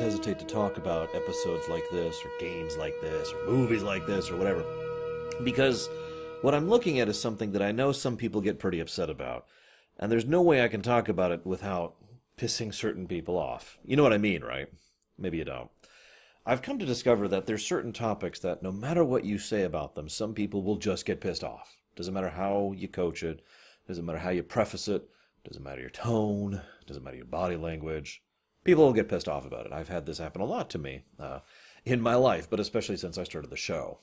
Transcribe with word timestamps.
hesitate 0.00 0.38
to 0.38 0.46
talk 0.46 0.78
about 0.78 1.14
episodes 1.14 1.68
like 1.68 1.84
this, 1.92 2.18
or 2.24 2.30
games 2.40 2.76
like 2.78 2.98
this, 3.02 3.32
or 3.32 3.52
movies 3.52 3.82
like 3.82 4.06
this, 4.06 4.30
or 4.30 4.36
whatever, 4.36 4.64
because 5.44 5.88
what 6.40 6.54
I'm 6.54 6.70
looking 6.70 7.00
at 7.00 7.08
is 7.08 7.20
something 7.20 7.52
that 7.52 7.60
I 7.60 7.70
know 7.70 7.92
some 7.92 8.16
people 8.16 8.40
get 8.40 8.58
pretty 8.58 8.80
upset 8.80 9.10
about, 9.10 9.46
and 9.98 10.10
there's 10.10 10.24
no 10.24 10.40
way 10.40 10.64
I 10.64 10.68
can 10.68 10.80
talk 10.80 11.10
about 11.10 11.32
it 11.32 11.44
without 11.44 11.96
pissing 12.38 12.72
certain 12.72 13.06
people 13.06 13.36
off. 13.36 13.78
You 13.84 13.96
know 13.96 14.02
what 14.02 14.14
I 14.14 14.18
mean, 14.18 14.42
right? 14.42 14.68
Maybe 15.18 15.36
you 15.36 15.44
don't. 15.44 15.68
I've 16.46 16.62
come 16.62 16.78
to 16.78 16.86
discover 16.86 17.28
that 17.28 17.44
there's 17.44 17.66
certain 17.66 17.92
topics 17.92 18.40
that 18.40 18.62
no 18.62 18.72
matter 18.72 19.04
what 19.04 19.26
you 19.26 19.38
say 19.38 19.64
about 19.64 19.94
them, 19.94 20.08
some 20.08 20.32
people 20.32 20.62
will 20.62 20.76
just 20.76 21.04
get 21.04 21.20
pissed 21.20 21.44
off. 21.44 21.76
Doesn't 21.94 22.14
matter 22.14 22.30
how 22.30 22.72
you 22.74 22.88
coach 22.88 23.22
it, 23.22 23.44
doesn't 23.86 24.06
matter 24.06 24.18
how 24.18 24.30
you 24.30 24.42
preface 24.42 24.88
it, 24.88 25.06
doesn't 25.44 25.62
matter 25.62 25.82
your 25.82 25.90
tone, 25.90 26.62
doesn't 26.86 27.04
matter 27.04 27.18
your 27.18 27.26
body 27.26 27.56
language. 27.56 28.22
People 28.64 28.84
will 28.84 28.92
get 28.92 29.08
pissed 29.08 29.28
off 29.28 29.46
about 29.46 29.66
it. 29.66 29.72
I've 29.72 29.88
had 29.88 30.06
this 30.06 30.18
happen 30.18 30.42
a 30.42 30.46
lot 30.46 30.70
to 30.70 30.78
me 30.78 31.04
uh, 31.18 31.40
in 31.84 32.00
my 32.00 32.14
life, 32.14 32.48
but 32.48 32.60
especially 32.60 32.96
since 32.96 33.16
I 33.16 33.24
started 33.24 33.50
the 33.50 33.56
show. 33.56 33.98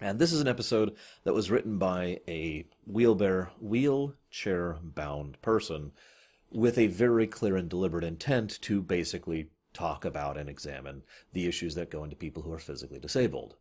And 0.00 0.18
this 0.18 0.32
is 0.32 0.40
an 0.40 0.48
episode 0.48 0.96
that 1.22 1.34
was 1.34 1.50
written 1.50 1.78
by 1.78 2.20
a 2.26 2.66
wheelbear, 2.90 3.50
wheelchair 3.60 4.78
bound 4.82 5.40
person 5.42 5.92
with 6.50 6.76
a 6.76 6.88
very 6.88 7.26
clear 7.26 7.56
and 7.56 7.68
deliberate 7.68 8.04
intent 8.04 8.60
to 8.62 8.82
basically 8.82 9.50
talk 9.72 10.04
about 10.04 10.36
and 10.36 10.48
examine 10.48 11.02
the 11.32 11.46
issues 11.46 11.74
that 11.76 11.90
go 11.90 12.04
into 12.04 12.16
people 12.16 12.42
who 12.42 12.52
are 12.52 12.58
physically 12.58 12.98
disabled. 12.98 13.54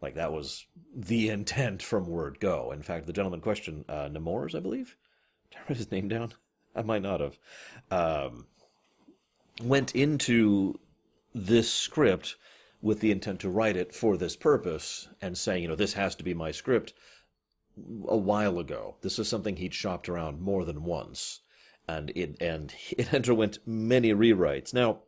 Like 0.00 0.14
that 0.14 0.32
was 0.32 0.66
the 0.94 1.28
intent 1.30 1.82
from 1.82 2.06
word 2.06 2.38
go. 2.40 2.70
In 2.70 2.82
fact, 2.82 3.06
the 3.06 3.12
gentleman 3.12 3.38
in 3.38 3.42
question, 3.42 3.84
uh, 3.88 4.08
Nemours, 4.08 4.54
I 4.54 4.60
believe, 4.60 4.96
did 5.50 5.58
I 5.58 5.60
write 5.68 5.78
his 5.78 5.90
name 5.90 6.08
down? 6.08 6.32
I 6.76 6.82
might 6.82 7.02
not 7.02 7.20
have. 7.20 7.38
Um, 7.90 8.46
went 9.62 9.94
into 9.94 10.78
this 11.34 11.72
script 11.72 12.36
with 12.80 13.00
the 13.00 13.10
intent 13.10 13.40
to 13.40 13.48
write 13.48 13.76
it 13.76 13.94
for 13.94 14.16
this 14.16 14.36
purpose 14.36 15.08
and 15.22 15.38
saying, 15.38 15.62
you 15.62 15.68
know, 15.68 15.74
this 15.74 15.94
has 15.94 16.14
to 16.14 16.24
be 16.24 16.34
my 16.34 16.50
script 16.50 16.92
a 18.06 18.16
while 18.16 18.58
ago. 18.58 18.96
This 19.00 19.18
is 19.18 19.28
something 19.28 19.56
he'd 19.56 19.74
shopped 19.74 20.08
around 20.08 20.40
more 20.40 20.64
than 20.64 20.84
once. 20.84 21.40
And 21.88 22.10
it 22.14 22.36
and 22.40 22.74
it 22.90 23.12
underwent 23.12 23.58
many 23.66 24.12
rewrites. 24.12 24.74
Now, 24.74 25.00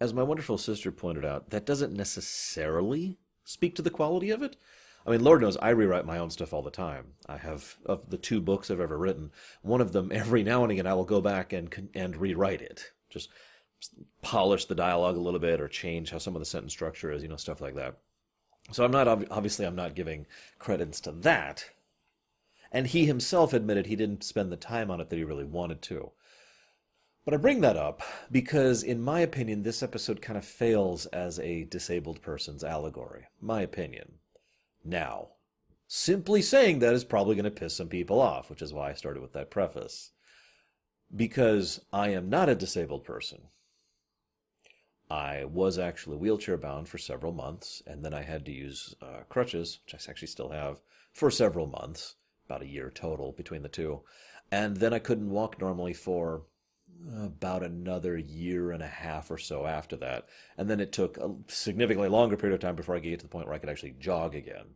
as 0.00 0.14
my 0.14 0.22
wonderful 0.22 0.58
sister 0.58 0.92
pointed 0.92 1.24
out, 1.24 1.50
that 1.50 1.66
doesn't 1.66 1.92
necessarily 1.92 3.18
speak 3.44 3.74
to 3.76 3.82
the 3.82 3.90
quality 3.90 4.30
of 4.30 4.42
it. 4.42 4.56
I 5.06 5.10
mean, 5.10 5.24
Lord 5.24 5.40
knows 5.40 5.56
I 5.56 5.70
rewrite 5.70 6.04
my 6.04 6.18
own 6.18 6.30
stuff 6.30 6.52
all 6.52 6.62
the 6.62 6.70
time. 6.70 7.14
I 7.26 7.38
have 7.38 7.76
of 7.86 8.10
the 8.10 8.18
two 8.18 8.40
books 8.40 8.70
I've 8.70 8.80
ever 8.80 8.98
written, 8.98 9.32
one 9.62 9.80
of 9.80 9.92
them 9.92 10.12
every 10.14 10.42
now 10.42 10.62
and 10.62 10.72
again 10.72 10.86
I 10.86 10.94
will 10.94 11.04
go 11.04 11.20
back 11.20 11.52
and 11.52 11.88
and 11.94 12.16
rewrite 12.16 12.60
it. 12.60 12.92
Just 13.08 13.30
polish 14.22 14.64
the 14.64 14.74
dialogue 14.74 15.16
a 15.16 15.20
little 15.20 15.40
bit 15.40 15.60
or 15.60 15.68
change 15.68 16.10
how 16.10 16.18
some 16.18 16.34
of 16.34 16.40
the 16.40 16.46
sentence 16.46 16.72
structure 16.72 17.12
is, 17.12 17.22
you 17.22 17.28
know, 17.28 17.36
stuff 17.36 17.60
like 17.60 17.74
that. 17.76 17.96
So 18.72 18.84
I'm 18.84 18.90
not 18.90 19.08
obviously 19.08 19.64
I'm 19.64 19.76
not 19.76 19.94
giving 19.94 20.26
credence 20.58 21.00
to 21.00 21.12
that. 21.12 21.64
And 22.70 22.86
he 22.86 23.06
himself 23.06 23.54
admitted 23.54 23.86
he 23.86 23.96
didn't 23.96 24.24
spend 24.24 24.52
the 24.52 24.56
time 24.56 24.90
on 24.90 25.00
it 25.00 25.08
that 25.08 25.16
he 25.16 25.24
really 25.24 25.44
wanted 25.44 25.80
to. 25.82 26.12
But 27.24 27.34
I 27.34 27.36
bring 27.38 27.60
that 27.60 27.76
up 27.76 28.02
because, 28.30 28.82
in 28.82 29.02
my 29.02 29.20
opinion, 29.20 29.62
this 29.62 29.82
episode 29.82 30.22
kind 30.22 30.38
of 30.38 30.44
fails 30.44 31.06
as 31.06 31.38
a 31.38 31.64
disabled 31.64 32.22
person's 32.22 32.64
allegory. 32.64 33.26
My 33.40 33.62
opinion. 33.62 34.14
Now, 34.84 35.28
simply 35.86 36.40
saying 36.40 36.78
that 36.78 36.94
is 36.94 37.04
probably 37.04 37.34
going 37.34 37.44
to 37.44 37.50
piss 37.50 37.76
some 37.76 37.88
people 37.88 38.20
off, 38.20 38.48
which 38.48 38.62
is 38.62 38.72
why 38.72 38.90
I 38.90 38.94
started 38.94 39.20
with 39.20 39.34
that 39.34 39.50
preface. 39.50 40.10
Because 41.14 41.80
I 41.92 42.10
am 42.10 42.30
not 42.30 42.48
a 42.48 42.54
disabled 42.54 43.04
person. 43.04 43.40
I 45.10 45.44
was 45.44 45.78
actually 45.78 46.18
wheelchair 46.18 46.58
bound 46.58 46.88
for 46.88 46.98
several 46.98 47.32
months, 47.32 47.82
and 47.86 48.04
then 48.04 48.12
I 48.12 48.22
had 48.22 48.44
to 48.46 48.52
use 48.52 48.94
uh, 49.00 49.22
crutches, 49.28 49.80
which 49.84 49.94
I 49.94 50.10
actually 50.10 50.28
still 50.28 50.50
have, 50.50 50.80
for 51.12 51.30
several 51.30 51.66
months, 51.66 52.16
about 52.46 52.62
a 52.62 52.66
year 52.66 52.90
total 52.90 53.32
between 53.32 53.62
the 53.62 53.68
two. 53.68 54.02
And 54.50 54.76
then 54.76 54.92
I 54.92 54.98
couldn't 54.98 55.30
walk 55.30 55.60
normally 55.60 55.94
for 55.94 56.42
about 57.16 57.62
another 57.62 58.18
year 58.18 58.72
and 58.72 58.82
a 58.82 58.88
half 58.88 59.30
or 59.30 59.38
so 59.38 59.66
after 59.66 59.96
that. 59.96 60.28
And 60.56 60.68
then 60.68 60.80
it 60.80 60.92
took 60.92 61.16
a 61.16 61.34
significantly 61.46 62.08
longer 62.08 62.36
period 62.36 62.54
of 62.54 62.60
time 62.60 62.76
before 62.76 62.94
I 62.94 63.00
could 63.00 63.10
get 63.10 63.20
to 63.20 63.26
the 63.26 63.30
point 63.30 63.46
where 63.46 63.54
I 63.54 63.58
could 63.58 63.68
actually 63.68 63.94
jog 63.98 64.34
again. 64.34 64.74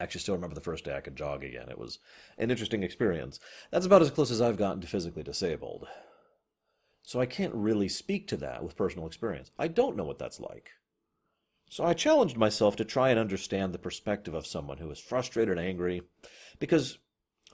I 0.00 0.04
actually 0.04 0.22
still 0.22 0.34
remember 0.34 0.54
the 0.54 0.60
first 0.60 0.84
day 0.84 0.96
I 0.96 1.00
could 1.00 1.16
jog 1.16 1.44
again. 1.44 1.68
It 1.68 1.78
was 1.78 1.98
an 2.38 2.50
interesting 2.50 2.82
experience. 2.82 3.38
That's 3.70 3.86
about 3.86 4.02
as 4.02 4.10
close 4.10 4.30
as 4.30 4.40
I've 4.40 4.56
gotten 4.56 4.80
to 4.80 4.88
physically 4.88 5.22
disabled. 5.22 5.86
So 7.06 7.20
I 7.20 7.26
can't 7.26 7.54
really 7.54 7.88
speak 7.88 8.26
to 8.28 8.36
that 8.38 8.64
with 8.64 8.76
personal 8.76 9.06
experience. 9.06 9.50
I 9.58 9.68
don't 9.68 9.94
know 9.94 10.04
what 10.04 10.18
that's 10.18 10.40
like. 10.40 10.70
So 11.68 11.84
I 11.84 11.92
challenged 11.92 12.38
myself 12.38 12.76
to 12.76 12.84
try 12.84 13.10
and 13.10 13.18
understand 13.18 13.74
the 13.74 13.78
perspective 13.78 14.32
of 14.32 14.46
someone 14.46 14.78
who 14.78 14.90
is 14.90 14.98
frustrated 14.98 15.58
and 15.58 15.66
angry. 15.66 16.02
Because 16.58 16.98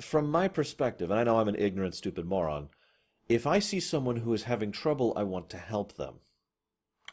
from 0.01 0.31
my 0.31 0.47
perspective, 0.47 1.11
and 1.11 1.19
I 1.19 1.25
know 1.25 1.41
I'm 1.41 1.49
an 1.49 1.57
ignorant, 1.59 1.97
stupid 1.97 2.27
moron, 2.27 2.69
if 3.29 3.45
I 3.45 3.59
see 3.59 3.81
someone 3.81 4.19
who 4.19 4.33
is 4.33 4.45
having 4.45 4.71
trouble, 4.71 5.13
I 5.17 5.25
want 5.25 5.51
to 5.51 5.59
help 5.59 5.95
them. 5.95 6.21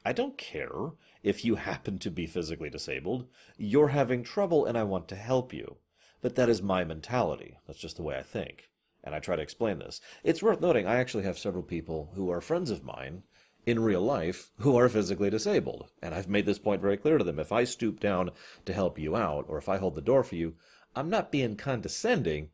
I 0.06 0.14
don't 0.14 0.38
care 0.38 0.92
if 1.24 1.44
you 1.44 1.56
happen 1.72 1.98
to 2.00 2.12
be 2.12 2.28
physically 2.28 2.70
disabled. 2.70 3.26
You're 3.58 3.90
having 3.90 4.24
trouble 4.24 4.64
and 4.66 4.78
I 4.78 4.84
want 4.84 5.08
to 5.08 5.16
help 5.16 5.54
you. 5.54 5.78
But 6.22 6.36
that 6.36 6.50
is 6.50 6.62
my 6.62 6.84
mentality. 6.84 7.58
That's 7.66 7.80
just 7.80 7.98
the 7.98 8.04
way 8.04 8.16
I 8.16 8.24
think. 8.24 8.70
And 9.08 9.16
I 9.16 9.20
try 9.20 9.38
to 9.38 9.42
explain 9.42 9.80
this. 9.80 10.02
It's 10.22 10.44
worth 10.44 10.60
noting 10.60 10.86
I 10.86 10.98
actually 10.98 11.24
have 11.24 11.40
several 11.40 11.64
people 11.64 12.12
who 12.16 12.30
are 12.30 12.42
friends 12.42 12.70
of 12.70 12.84
mine 12.84 13.24
in 13.66 13.80
real 13.80 14.02
life 14.02 14.52
who 14.60 14.76
are 14.76 14.90
physically 14.90 15.30
disabled. 15.30 15.90
And 16.02 16.14
I've 16.14 16.28
made 16.28 16.46
this 16.46 16.60
point 16.60 16.82
very 16.82 16.98
clear 16.98 17.18
to 17.18 17.24
them. 17.24 17.40
If 17.40 17.54
I 17.54 17.64
stoop 17.64 18.02
down 18.02 18.32
to 18.66 18.74
help 18.74 19.00
you 19.00 19.16
out, 19.16 19.46
or 19.48 19.58
if 19.58 19.70
I 19.70 19.78
hold 19.78 19.96
the 19.96 20.02
door 20.02 20.26
for 20.26 20.36
you, 20.36 20.56
I'm 20.94 21.10
not 21.10 21.32
being 21.32 21.56
condescending. 21.56 22.50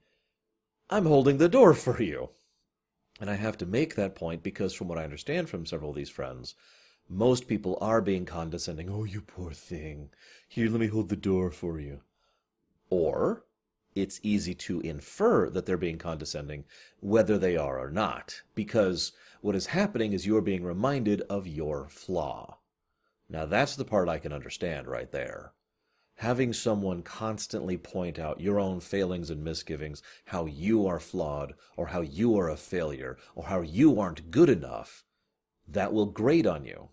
I'm 0.91 1.07
holding 1.07 1.39
the 1.39 1.49
door 1.49 1.73
for 1.73 1.99
you. 1.99 2.29
And 3.19 3.31
I 3.31 3.35
have 3.35 3.57
to 3.57 3.65
make 3.65 3.95
that 3.95 4.13
point 4.13 4.43
because, 4.43 4.75
from 4.75 4.87
what 4.87 4.99
I 4.99 5.05
understand 5.05 5.49
from 5.49 5.65
several 5.65 5.89
of 5.89 5.95
these 5.95 6.09
friends, 6.09 6.53
most 7.09 7.47
people 7.47 7.79
are 7.81 7.99
being 7.99 8.25
condescending. 8.25 8.91
Oh, 8.91 9.05
you 9.05 9.21
poor 9.21 9.53
thing. 9.53 10.11
Here, 10.47 10.69
let 10.69 10.79
me 10.79 10.87
hold 10.87 11.09
the 11.09 11.15
door 11.15 11.49
for 11.49 11.79
you. 11.79 12.01
Or 12.91 13.43
it's 13.95 14.19
easy 14.23 14.53
to 14.55 14.81
infer 14.81 15.49
that 15.49 15.65
they're 15.65 15.77
being 15.77 15.97
condescending, 15.97 16.65
whether 16.99 17.37
they 17.37 17.57
are 17.57 17.79
or 17.79 17.91
not, 17.91 18.41
because 18.55 19.11
what 19.41 19.55
is 19.55 19.67
happening 19.67 20.13
is 20.13 20.25
you're 20.25 20.41
being 20.41 20.63
reminded 20.63 21.21
of 21.29 21.47
your 21.47 21.87
flaw. 21.89 22.57
Now, 23.29 23.45
that's 23.45 23.75
the 23.75 23.85
part 23.85 24.09
I 24.09 24.19
can 24.19 24.33
understand 24.33 24.87
right 24.87 25.11
there 25.11 25.53
having 26.15 26.53
someone 26.53 27.01
constantly 27.01 27.77
point 27.77 28.19
out 28.19 28.39
your 28.39 28.59
own 28.59 28.79
failings 28.79 29.29
and 29.29 29.43
misgivings, 29.43 30.01
how 30.25 30.45
you 30.45 30.85
are 30.87 30.99
flawed, 30.99 31.53
or 31.75 31.87
how 31.87 32.01
you 32.01 32.37
are 32.37 32.49
a 32.49 32.57
failure, 32.57 33.17
or 33.35 33.45
how 33.45 33.61
you 33.61 33.99
aren't 33.99 34.31
good 34.31 34.49
enough, 34.49 35.03
that 35.67 35.93
will 35.93 36.05
grate 36.05 36.45
on 36.45 36.65
you. 36.65 36.89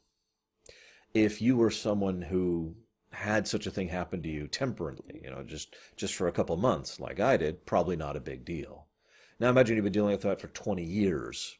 If 1.12 1.42
you 1.42 1.56
were 1.56 1.70
someone 1.70 2.22
who 2.22 2.76
had 3.12 3.48
such 3.48 3.66
a 3.66 3.70
thing 3.70 3.88
happen 3.88 4.22
to 4.22 4.28
you 4.28 4.46
temporarily, 4.46 5.20
you 5.22 5.30
know, 5.30 5.42
just 5.42 5.74
just 5.96 6.14
for 6.14 6.28
a 6.28 6.32
couple 6.32 6.56
months, 6.56 7.00
like 7.00 7.20
I 7.20 7.36
did, 7.36 7.66
probably 7.66 7.96
not 7.96 8.16
a 8.16 8.20
big 8.20 8.44
deal. 8.44 8.86
Now 9.38 9.50
imagine 9.50 9.76
you've 9.76 9.84
been 9.84 9.92
dealing 9.92 10.12
with 10.12 10.22
that 10.22 10.40
for 10.40 10.48
20 10.48 10.82
years. 10.84 11.56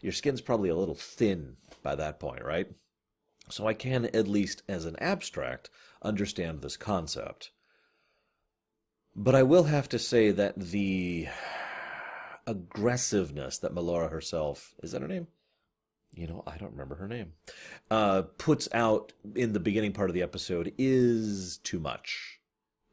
Your 0.00 0.12
skin's 0.12 0.40
probably 0.40 0.68
a 0.68 0.76
little 0.76 0.94
thin 0.94 1.56
by 1.82 1.96
that 1.96 2.20
point, 2.20 2.44
right? 2.44 2.68
So 3.48 3.66
I 3.66 3.74
can, 3.74 4.06
at 4.06 4.28
least 4.28 4.62
as 4.68 4.84
an 4.84 4.96
abstract, 5.00 5.70
understand 6.02 6.62
this 6.62 6.76
concept. 6.76 7.50
But 9.14 9.34
I 9.34 9.42
will 9.42 9.64
have 9.64 9.88
to 9.90 9.98
say 9.98 10.30
that 10.30 10.58
the 10.58 11.28
aggressiveness 12.46 13.58
that 13.58 13.74
Melora 13.74 14.10
herself, 14.10 14.74
is 14.82 14.92
that 14.92 15.02
her 15.02 15.08
name? 15.08 15.28
You 16.16 16.26
know, 16.26 16.42
I 16.46 16.56
don't 16.56 16.72
remember 16.72 16.94
her 16.94 17.06
name, 17.06 17.34
uh, 17.90 18.22
puts 18.38 18.68
out 18.72 19.12
in 19.34 19.52
the 19.52 19.60
beginning 19.60 19.92
part 19.92 20.08
of 20.08 20.14
the 20.14 20.22
episode 20.22 20.72
is 20.78 21.58
too 21.58 21.78
much. 21.78 22.40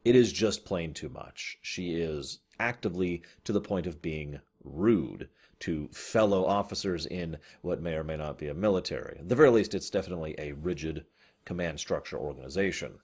It 0.04 0.14
is 0.14 0.30
just 0.30 0.66
plain 0.66 0.92
too 0.92 1.08
much. 1.08 1.56
She 1.62 1.94
is 1.94 2.40
actively 2.60 3.22
to 3.44 3.52
the 3.52 3.62
point 3.62 3.86
of 3.86 4.02
being 4.02 4.40
rude 4.62 5.30
to 5.60 5.88
fellow 5.88 6.44
officers 6.44 7.06
in 7.06 7.38
what 7.62 7.80
may 7.80 7.94
or 7.94 8.04
may 8.04 8.18
not 8.18 8.36
be 8.36 8.48
a 8.48 8.54
military. 8.54 9.16
At 9.18 9.30
the 9.30 9.36
very 9.36 9.50
least, 9.50 9.74
it's 9.74 9.88
definitely 9.88 10.34
a 10.36 10.52
rigid 10.52 11.06
command 11.46 11.80
structure 11.80 12.18
organization. 12.18 12.98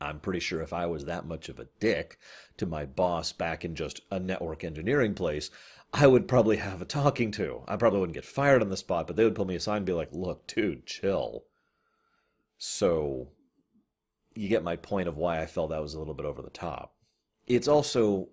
I'm 0.00 0.20
pretty 0.20 0.40
sure 0.40 0.62
if 0.62 0.72
I 0.72 0.86
was 0.86 1.04
that 1.04 1.26
much 1.26 1.48
of 1.48 1.58
a 1.58 1.68
dick 1.80 2.18
to 2.58 2.66
my 2.66 2.86
boss 2.86 3.32
back 3.32 3.64
in 3.64 3.74
just 3.74 4.00
a 4.10 4.20
network 4.20 4.62
engineering 4.62 5.14
place, 5.14 5.50
I 5.92 6.06
would 6.06 6.28
probably 6.28 6.58
have 6.58 6.80
a 6.80 6.84
talking 6.84 7.30
to. 7.32 7.62
I 7.66 7.76
probably 7.76 8.00
wouldn't 8.00 8.14
get 8.14 8.24
fired 8.24 8.62
on 8.62 8.68
the 8.68 8.76
spot, 8.76 9.06
but 9.06 9.16
they 9.16 9.24
would 9.24 9.34
pull 9.34 9.44
me 9.44 9.56
aside 9.56 9.78
and 9.78 9.86
be 9.86 9.92
like, 9.92 10.10
look, 10.12 10.46
dude, 10.46 10.86
chill. 10.86 11.44
So 12.58 13.28
you 14.34 14.48
get 14.48 14.62
my 14.62 14.76
point 14.76 15.08
of 15.08 15.16
why 15.16 15.40
I 15.40 15.46
felt 15.46 15.70
that 15.70 15.82
was 15.82 15.94
a 15.94 15.98
little 15.98 16.14
bit 16.14 16.26
over 16.26 16.42
the 16.42 16.50
top. 16.50 16.94
It's 17.46 17.68
also 17.68 18.28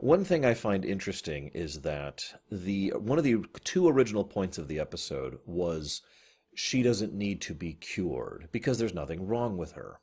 One 0.00 0.24
thing 0.24 0.46
I 0.46 0.54
find 0.54 0.82
interesting 0.82 1.48
is 1.48 1.82
that 1.82 2.24
the 2.50 2.94
one 2.96 3.18
of 3.18 3.24
the 3.24 3.44
two 3.64 3.86
original 3.86 4.24
points 4.24 4.56
of 4.56 4.66
the 4.66 4.80
episode 4.80 5.40
was 5.44 6.00
she 6.54 6.82
doesn't 6.82 7.12
need 7.12 7.42
to 7.42 7.54
be 7.54 7.74
cured 7.74 8.48
because 8.50 8.78
there's 8.78 8.94
nothing 8.94 9.26
wrong 9.26 9.58
with 9.58 9.72
her. 9.72 10.00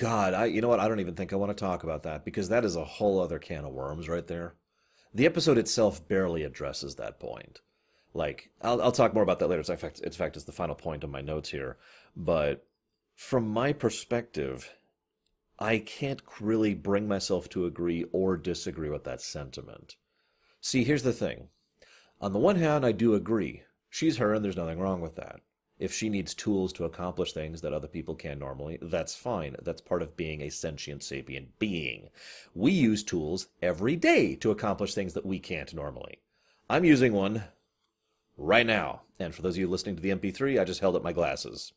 God, 0.00 0.32
I 0.32 0.46
you 0.46 0.62
know 0.62 0.68
what? 0.68 0.80
I 0.80 0.88
don't 0.88 1.00
even 1.00 1.14
think 1.14 1.30
I 1.30 1.36
want 1.36 1.54
to 1.54 1.62
talk 1.62 1.84
about 1.84 2.04
that 2.04 2.24
because 2.24 2.48
that 2.48 2.64
is 2.64 2.74
a 2.74 2.84
whole 2.86 3.20
other 3.20 3.38
can 3.38 3.66
of 3.66 3.74
worms 3.74 4.08
right 4.08 4.26
there. 4.26 4.54
The 5.12 5.26
episode 5.26 5.58
itself 5.58 6.08
barely 6.08 6.42
addresses 6.42 6.94
that 6.94 7.20
point. 7.20 7.60
Like, 8.14 8.48
I'll 8.62 8.80
I'll 8.80 8.92
talk 8.92 9.12
more 9.12 9.22
about 9.22 9.40
that 9.40 9.48
later. 9.48 9.60
It's 9.60 9.68
in 9.68 9.76
fact, 9.76 10.00
in 10.00 10.10
fact, 10.12 10.36
it's 10.36 10.46
the 10.46 10.52
final 10.52 10.74
point 10.74 11.04
of 11.04 11.10
my 11.10 11.20
notes 11.20 11.50
here. 11.50 11.76
But 12.16 12.66
from 13.14 13.46
my 13.50 13.74
perspective, 13.74 14.74
I 15.58 15.76
can't 15.76 16.22
really 16.40 16.72
bring 16.72 17.06
myself 17.06 17.50
to 17.50 17.66
agree 17.66 18.06
or 18.10 18.38
disagree 18.38 18.88
with 18.88 19.04
that 19.04 19.20
sentiment. 19.20 19.96
See, 20.62 20.82
here's 20.82 21.02
the 21.02 21.12
thing. 21.12 21.48
On 22.22 22.32
the 22.32 22.38
one 22.38 22.56
hand, 22.56 22.86
I 22.86 22.92
do 22.92 23.14
agree. 23.14 23.64
She's 23.90 24.16
her, 24.16 24.32
and 24.32 24.42
there's 24.42 24.56
nothing 24.56 24.80
wrong 24.80 25.02
with 25.02 25.16
that. 25.16 25.40
If 25.80 25.94
she 25.94 26.10
needs 26.10 26.34
tools 26.34 26.74
to 26.74 26.84
accomplish 26.84 27.32
things 27.32 27.62
that 27.62 27.72
other 27.72 27.88
people 27.88 28.14
can 28.14 28.38
normally, 28.38 28.78
that's 28.82 29.14
fine. 29.14 29.56
That's 29.62 29.80
part 29.80 30.02
of 30.02 30.14
being 30.14 30.42
a 30.42 30.50
sentient 30.50 31.02
sapient 31.02 31.58
being. 31.58 32.10
We 32.54 32.70
use 32.70 33.02
tools 33.02 33.48
every 33.62 33.96
day 33.96 34.36
to 34.36 34.50
accomplish 34.50 34.94
things 34.94 35.14
that 35.14 35.24
we 35.24 35.38
can't 35.38 35.72
normally. 35.72 36.18
I'm 36.68 36.84
using 36.84 37.14
one 37.14 37.44
right 38.36 38.66
now. 38.66 39.02
And 39.18 39.34
for 39.34 39.40
those 39.40 39.54
of 39.54 39.58
you 39.58 39.68
listening 39.68 39.96
to 39.96 40.02
the 40.02 40.10
MP3, 40.10 40.60
I 40.60 40.64
just 40.64 40.80
held 40.80 40.96
up 40.96 41.02
my 41.02 41.14
glasses. 41.14 41.72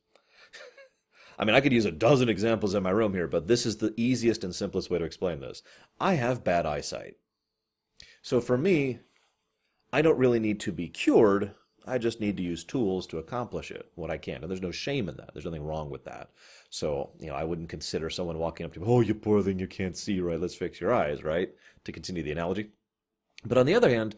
I 1.40 1.46
mean, 1.46 1.56
I 1.56 1.62
could 1.62 1.74
use 1.74 1.86
a 1.86 1.92
dozen 1.92 2.28
examples 2.28 2.76
in 2.76 2.84
my 2.84 2.90
room 2.90 3.14
here, 3.14 3.30
but 3.30 3.48
this 3.48 3.66
is 3.66 3.78
the 3.78 3.94
easiest 3.96 4.44
and 4.44 4.54
simplest 4.54 4.90
way 4.90 5.00
to 5.00 5.06
explain 5.06 5.40
this. 5.40 5.64
I 6.00 6.16
have 6.16 6.44
bad 6.44 6.66
eyesight. 6.66 7.16
So 8.22 8.42
for 8.42 8.58
me, 8.58 9.00
I 9.94 10.02
don't 10.02 10.18
really 10.18 10.40
need 10.40 10.60
to 10.62 10.74
be 10.74 10.90
cured. 10.90 11.56
I 11.86 11.98
just 11.98 12.22
need 12.22 12.38
to 12.38 12.44
use 12.44 12.64
tools 12.64 13.06
to 13.08 13.18
accomplish 13.18 13.72
it, 13.72 13.92
what 13.96 14.10
I 14.10 14.18
can. 14.18 14.42
And 14.42 14.50
there's 14.50 14.62
no 14.62 14.72
shame 14.72 15.10
in 15.10 15.18
that. 15.18 15.32
There's 15.34 15.46
nothing 15.46 15.66
wrong 15.66 15.90
with 15.90 16.06
that. 16.06 16.30
So, 16.70 17.12
you 17.20 17.28
know, 17.28 17.36
I 17.36 17.44
wouldn't 17.44 17.70
consider 17.70 18.10
someone 18.10 18.40
walking 18.40 18.66
up 18.66 18.74
to 18.74 18.80
me, 18.80 18.86
oh, 18.88 19.02
you 19.02 19.14
poor 19.14 19.42
thing, 19.42 19.60
you 19.60 19.68
can't 19.68 19.98
see 19.98 20.20
right, 20.20 20.40
let's 20.40 20.56
fix 20.56 20.80
your 20.80 20.94
eyes, 20.94 21.24
right? 21.24 21.50
To 21.84 21.92
continue 21.92 22.24
the 22.24 22.32
analogy. 22.32 22.70
But 23.46 23.58
on 23.58 23.66
the 23.66 23.76
other 23.76 23.90
hand, 23.90 24.16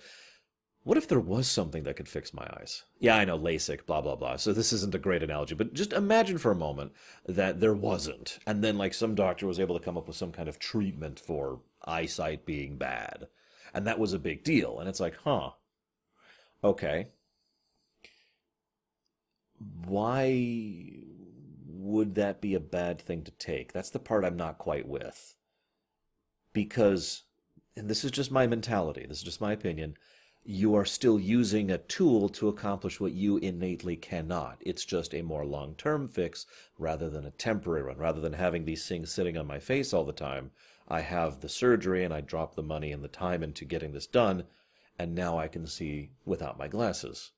what 0.84 0.98
if 0.98 1.08
there 1.08 1.20
was 1.20 1.48
something 1.48 1.82
that 1.84 1.96
could 1.96 2.08
fix 2.08 2.32
my 2.32 2.48
eyes? 2.60 2.84
Yeah, 3.00 3.16
I 3.16 3.26
know, 3.26 3.40
LASIK, 3.40 3.88
blah, 3.88 4.02
blah, 4.02 4.16
blah. 4.16 4.36
So 4.36 4.54
this 4.54 4.72
isn't 4.72 4.94
a 4.94 5.00
great 5.00 5.24
analogy, 5.24 5.56
but 5.56 5.74
just 5.74 5.94
imagine 5.94 6.38
for 6.38 6.52
a 6.52 6.56
moment 6.56 6.92
that 7.26 7.60
there 7.60 7.74
wasn't. 7.74 8.38
And 8.46 8.64
then, 8.64 8.78
like, 8.78 8.94
some 8.94 9.16
doctor 9.16 9.48
was 9.48 9.60
able 9.60 9.80
to 9.80 9.84
come 9.84 9.98
up 9.98 10.08
with 10.08 10.16
some 10.16 10.32
kind 10.32 10.48
of 10.48 10.60
treatment 10.60 11.20
for 11.20 11.62
eyesight 11.84 12.46
being 12.46 12.78
bad. 12.78 13.28
And 13.74 13.88
that 13.88 13.98
was 13.98 14.14
a 14.14 14.20
big 14.20 14.44
deal. 14.44 14.80
And 14.80 14.88
it's 14.88 15.00
like, 15.00 15.16
huh, 15.24 15.50
okay. 16.64 17.08
Why 19.86 21.04
would 21.68 22.16
that 22.16 22.42
be 22.42 22.56
a 22.56 22.60
bad 22.60 23.00
thing 23.02 23.24
to 23.24 23.32
take? 23.32 23.74
That's 23.74 23.90
the 23.90 24.00
part 24.00 24.26
I'm 24.26 24.38
not 24.38 24.58
quite 24.58 24.88
with. 24.88 25.36
Because, 26.54 27.24
and 27.76 27.90
this 27.90 28.04
is 28.04 28.12
just 28.12 28.32
my 28.32 28.48
mentality, 28.48 29.06
this 29.08 29.20
is 29.20 29.24
just 29.24 29.42
my 29.42 29.52
opinion, 29.52 29.98
you 30.48 30.76
are 30.76 30.86
still 30.86 31.20
using 31.20 31.72
a 31.72 31.80
tool 31.80 32.30
to 32.30 32.48
accomplish 32.48 33.00
what 33.00 33.12
you 33.12 33.38
innately 33.38 33.96
cannot. 33.96 34.58
It's 34.62 34.86
just 34.86 35.14
a 35.16 35.24
more 35.24 35.44
long 35.44 35.74
term 35.76 36.08
fix 36.08 36.46
rather 36.78 37.10
than 37.10 37.26
a 37.26 37.32
temporary 37.32 37.84
one. 37.84 37.98
Rather 37.98 38.22
than 38.22 38.34
having 38.34 38.66
these 38.66 38.88
things 38.88 39.12
sitting 39.12 39.38
on 39.38 39.48
my 39.48 39.60
face 39.60 39.92
all 39.92 40.06
the 40.06 40.14
time, 40.14 40.52
I 40.88 41.02
have 41.02 41.42
the 41.42 41.50
surgery 41.50 42.04
and 42.04 42.14
I 42.14 42.22
drop 42.22 42.56
the 42.56 42.62
money 42.62 42.92
and 42.92 43.04
the 43.04 43.08
time 43.08 43.42
into 43.42 43.66
getting 43.66 43.92
this 43.92 44.06
done, 44.06 44.44
and 45.00 45.16
now 45.16 45.40
I 45.40 45.48
can 45.48 45.66
see 45.66 46.12
without 46.26 46.60
my 46.60 46.68
glasses. 46.68 47.32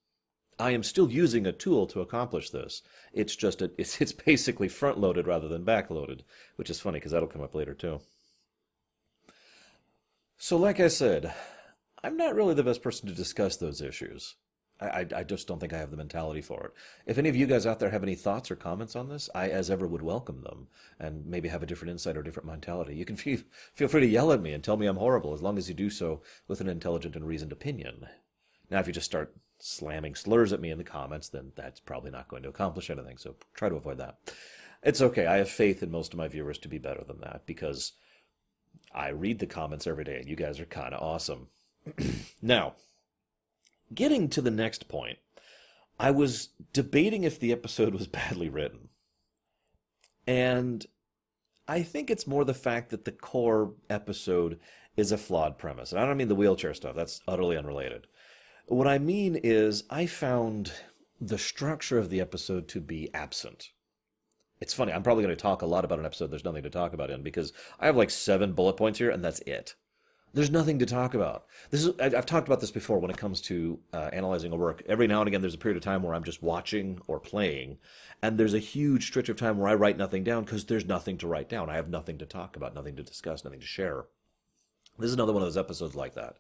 I 0.60 0.72
am 0.72 0.84
still 0.84 1.12
using 1.12 1.46
a 1.46 1.52
tool 1.52 1.86
to 1.88 2.02
accomplish 2.02 2.50
this. 2.50 2.82
It's 3.14 3.36
just 3.36 3.62
a, 3.62 3.72
it's 3.78 4.02
it's 4.02 4.12
basically 4.12 4.68
front 4.68 5.00
loaded 5.00 5.28
rather 5.28 5.48
than 5.48 5.64
back 5.64 5.90
loaded, 5.90 6.24
which 6.56 6.70
is 6.70 6.80
funny 6.80 7.00
because 7.00 7.12
that'll 7.12 7.28
come 7.28 7.44
up 7.44 7.56
later 7.56 7.74
too. 7.74 8.02
So, 10.38 10.58
like 10.58 10.80
I 10.80 10.88
said, 10.88 11.34
I'm 12.04 12.18
not 12.18 12.36
really 12.36 12.54
the 12.54 12.64
best 12.64 12.84
person 12.84 13.08
to 13.08 13.16
discuss 13.16 13.58
those 13.58 13.82
issues. 13.82 14.36
I, 14.80 15.08
I, 15.16 15.24
just 15.24 15.48
don't 15.48 15.60
think 15.60 15.74
I 15.74 15.80
have 15.80 15.90
the 15.90 15.98
mentality 15.98 16.42
for 16.42 16.66
it. 16.66 16.74
If 17.08 17.18
any 17.18 17.30
of 17.30 17.36
you 17.36 17.48
guys 17.48 17.66
out 17.66 17.80
there 17.80 17.90
have 17.90 18.04
any 18.04 18.14
thoughts 18.14 18.52
or 18.52 18.56
comments 18.56 18.96
on 18.96 19.10
this, 19.10 19.28
I, 19.34 19.50
as 19.50 19.72
ever, 19.72 19.88
would 19.88 20.04
welcome 20.04 20.42
them 20.42 20.68
and 21.00 21.26
maybe 21.26 21.50
have 21.50 21.64
a 21.64 21.66
different 21.66 21.94
insight 21.94 22.16
or 22.16 22.22
different 22.22 22.48
mentality. 22.48 22.96
You 22.96 23.04
can 23.04 23.16
feel, 23.18 23.40
feel 23.74 23.88
free 23.88 24.02
to 24.02 24.08
yell 24.08 24.32
at 24.32 24.42
me 24.42 24.54
and 24.54 24.64
tell 24.64 24.78
me 24.78 24.86
I'm 24.86 24.98
horrible 24.98 25.34
as 25.34 25.42
long 25.42 25.58
as 25.58 25.68
you 25.68 25.74
do 25.74 25.90
so 25.90 26.22
with 26.48 26.62
an 26.62 26.70
intelligent 26.70 27.16
and 27.16 27.26
reasoned 27.26 27.52
opinion. 27.52 28.06
Now, 28.70 28.80
if 28.80 28.86
you 28.86 28.94
just 28.94 29.08
start 29.08 29.36
slamming 29.60 30.16
slurs 30.16 30.54
at 30.54 30.62
me 30.62 30.72
in 30.72 30.78
the 30.78 30.84
comments, 30.84 31.30
then 31.30 31.52
that's 31.56 31.80
probably 31.80 32.12
not 32.12 32.28
going 32.28 32.44
to 32.44 32.50
accomplish 32.50 32.90
anything, 32.90 33.18
so 33.18 33.36
try 33.54 33.70
to 33.70 33.76
avoid 33.76 33.98
that. 33.98 34.18
It's 34.84 35.02
okay. 35.02 35.26
I 35.26 35.38
have 35.38 35.50
faith 35.50 35.82
in 35.82 35.92
most 35.92 36.14
of 36.14 36.18
my 36.18 36.28
viewers 36.28 36.60
to 36.60 36.68
be 36.68 36.78
better 36.78 37.04
than 37.04 37.20
that 37.22 37.46
because 37.46 37.94
I 38.94 39.10
read 39.10 39.40
the 39.40 39.48
comments 39.48 39.88
every 39.88 40.04
day 40.04 40.18
and 40.18 40.28
you 40.28 40.36
guys 40.36 40.60
are 40.60 40.66
kind 40.66 40.94
of 40.94 41.02
awesome. 41.02 41.48
now, 42.42 42.76
getting 43.94 44.30
to 44.30 44.42
the 44.42 44.52
next 44.52 44.88
point, 44.88 45.18
I 46.00 46.12
was 46.12 46.50
debating 46.74 47.24
if 47.24 47.40
the 47.40 47.52
episode 47.52 47.94
was 47.94 48.08
badly 48.08 48.50
written. 48.50 48.90
And 50.28 50.86
I 51.68 51.84
think 51.84 52.10
it's 52.10 52.28
more 52.28 52.46
the 52.46 52.54
fact 52.54 52.92
that 52.92 53.06
the 53.06 53.12
core 53.12 53.74
episode 53.90 54.60
is 54.96 55.12
a 55.12 55.18
flawed 55.18 55.58
premise. 55.58 55.92
And 55.92 56.02
I 56.02 56.06
don't 56.06 56.18
mean 56.18 56.28
the 56.28 56.36
wheelchair 56.36 56.74
stuff, 56.74 56.96
that's 56.96 57.22
utterly 57.28 57.58
unrelated. 57.58 58.08
What 58.68 58.86
I 58.86 58.98
mean 58.98 59.40
is, 59.42 59.86
I 59.90 60.08
found 60.08 60.74
the 61.22 61.38
structure 61.38 61.98
of 61.98 62.10
the 62.10 62.20
episode 62.20 62.68
to 62.68 62.82
be 62.82 63.10
absent. 63.14 63.72
It's 64.60 64.74
funny, 64.74 64.92
I'm 64.92 65.04
probably 65.04 65.24
going 65.24 65.36
to 65.36 65.42
talk 65.42 65.62
a 65.62 65.66
lot 65.66 65.86
about 65.86 66.00
an 66.00 66.06
episode 66.06 66.32
there's 66.32 66.44
nothing 66.44 66.64
to 66.64 66.70
talk 66.70 66.92
about 66.94 67.10
in 67.10 67.24
because 67.24 67.54
I 67.80 67.86
have 67.86 67.96
like 67.96 68.10
seven 68.10 68.52
bullet 68.52 68.74
points 68.74 69.00
here, 69.00 69.10
and 69.10 69.24
that's 69.24 69.40
it. 69.42 69.76
There's 70.34 70.52
nothing 70.52 70.80
to 70.80 70.86
talk 70.86 71.14
about. 71.14 71.46
This 71.70 71.86
is 71.86 71.98
I've 71.98 72.26
talked 72.26 72.50
about 72.50 72.60
this 72.60 72.72
before 72.72 73.00
when 73.00 73.10
it 73.10 73.16
comes 73.16 73.40
to 73.44 73.80
uh, 73.94 74.10
analyzing 74.12 74.52
a 74.52 74.58
work. 74.58 74.84
Every 74.86 75.08
now 75.08 75.22
and 75.22 75.30
again, 75.30 75.40
there's 75.40 75.54
a 75.54 75.58
period 75.58 75.78
of 75.78 75.84
time 75.84 76.04
where 76.04 76.14
I'm 76.14 76.26
just 76.26 76.44
watching 76.44 77.00
or 77.08 77.22
playing, 77.22 77.78
and 78.22 78.38
there's 78.38 78.54
a 78.54 78.60
huge 78.60 79.08
stretch 79.08 79.30
of 79.30 79.38
time 79.38 79.58
where 79.58 79.70
I 79.70 79.76
write 79.76 79.98
nothing 79.98 80.26
down 80.26 80.44
because 80.44 80.66
there's 80.66 80.86
nothing 80.86 81.18
to 81.20 81.28
write 81.28 81.48
down. 81.48 81.70
I 81.70 81.76
have 81.76 81.88
nothing 81.88 82.18
to 82.18 82.26
talk 82.26 82.58
about, 82.58 82.76
nothing 82.76 82.98
to 82.98 83.04
discuss, 83.04 83.46
nothing 83.46 83.62
to 83.62 83.66
share. 83.66 84.08
This 85.00 85.08
is 85.08 85.14
another 85.14 85.32
one 85.32 85.42
of 85.42 85.46
those 85.46 85.58
episodes 85.58 85.96
like 85.96 86.16
that. 86.16 86.36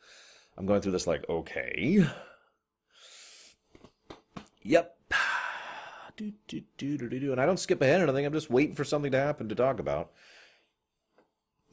I'm 0.57 0.65
going 0.65 0.81
through 0.81 0.93
this 0.93 1.07
like, 1.07 1.23
okay, 1.29 2.05
yep, 4.63 4.97
and 7.31 7.41
I 7.41 7.45
don't 7.45 7.59
skip 7.59 7.81
ahead 7.81 8.01
or 8.01 8.05
anything. 8.05 8.25
I'm 8.25 8.33
just 8.33 8.49
waiting 8.49 8.75
for 8.75 8.83
something 8.83 9.11
to 9.11 9.19
happen 9.19 9.49
to 9.49 9.55
talk 9.55 9.79
about 9.79 10.11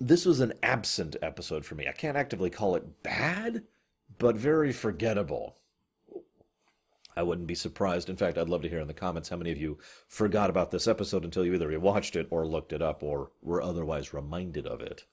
this 0.00 0.26
was 0.26 0.40
an 0.40 0.52
absent 0.62 1.16
episode 1.22 1.64
for 1.64 1.74
me. 1.74 1.86
I 1.88 1.92
can't 1.92 2.16
actively 2.16 2.50
call 2.50 2.74
it 2.74 3.02
bad, 3.02 3.62
but 4.18 4.36
very 4.36 4.72
forgettable. 4.72 5.56
I 7.16 7.22
wouldn't 7.22 7.46
be 7.46 7.54
surprised. 7.54 8.10
In 8.10 8.16
fact, 8.16 8.36
I'd 8.36 8.48
love 8.48 8.62
to 8.62 8.68
hear 8.68 8.80
in 8.80 8.88
the 8.88 8.94
comments 8.94 9.28
how 9.28 9.36
many 9.36 9.52
of 9.52 9.58
you 9.58 9.78
forgot 10.08 10.50
about 10.50 10.72
this 10.72 10.88
episode 10.88 11.24
until 11.24 11.44
you 11.44 11.54
either 11.54 11.78
watched 11.78 12.16
it 12.16 12.26
or 12.30 12.46
looked 12.46 12.72
it 12.72 12.82
up 12.82 13.04
or 13.04 13.30
were 13.40 13.62
otherwise 13.62 14.12
reminded 14.12 14.66
of 14.66 14.80
it. 14.80 15.04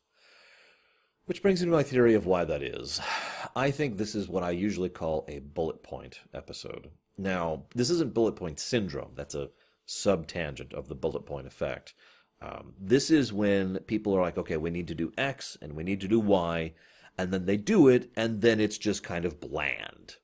Which 1.31 1.41
brings 1.41 1.61
me 1.61 1.67
to 1.67 1.71
my 1.71 1.81
theory 1.81 2.13
of 2.13 2.25
why 2.25 2.43
that 2.43 2.61
is. 2.61 2.99
I 3.55 3.71
think 3.71 3.95
this 3.95 4.15
is 4.15 4.27
what 4.27 4.43
I 4.43 4.51
usually 4.51 4.89
call 4.89 5.23
a 5.29 5.39
bullet 5.39 5.81
point 5.81 6.19
episode. 6.33 6.89
Now, 7.17 7.63
this 7.73 7.89
isn't 7.89 8.13
bullet 8.13 8.35
point 8.35 8.59
syndrome, 8.59 9.13
that's 9.15 9.33
a 9.33 9.49
subtangent 9.87 10.73
of 10.73 10.89
the 10.89 10.95
bullet 10.95 11.25
point 11.25 11.47
effect. 11.47 11.93
Um, 12.41 12.73
this 12.77 13.09
is 13.09 13.31
when 13.31 13.77
people 13.87 14.13
are 14.13 14.19
like, 14.19 14.37
okay, 14.37 14.57
we 14.57 14.71
need 14.71 14.89
to 14.89 14.93
do 14.93 15.13
X 15.17 15.57
and 15.61 15.71
we 15.71 15.85
need 15.85 16.01
to 16.01 16.09
do 16.09 16.19
Y, 16.19 16.73
and 17.17 17.31
then 17.31 17.45
they 17.45 17.55
do 17.55 17.87
it, 17.87 18.11
and 18.17 18.41
then 18.41 18.59
it's 18.59 18.77
just 18.77 19.01
kind 19.01 19.23
of 19.23 19.39
bland. 19.39 20.17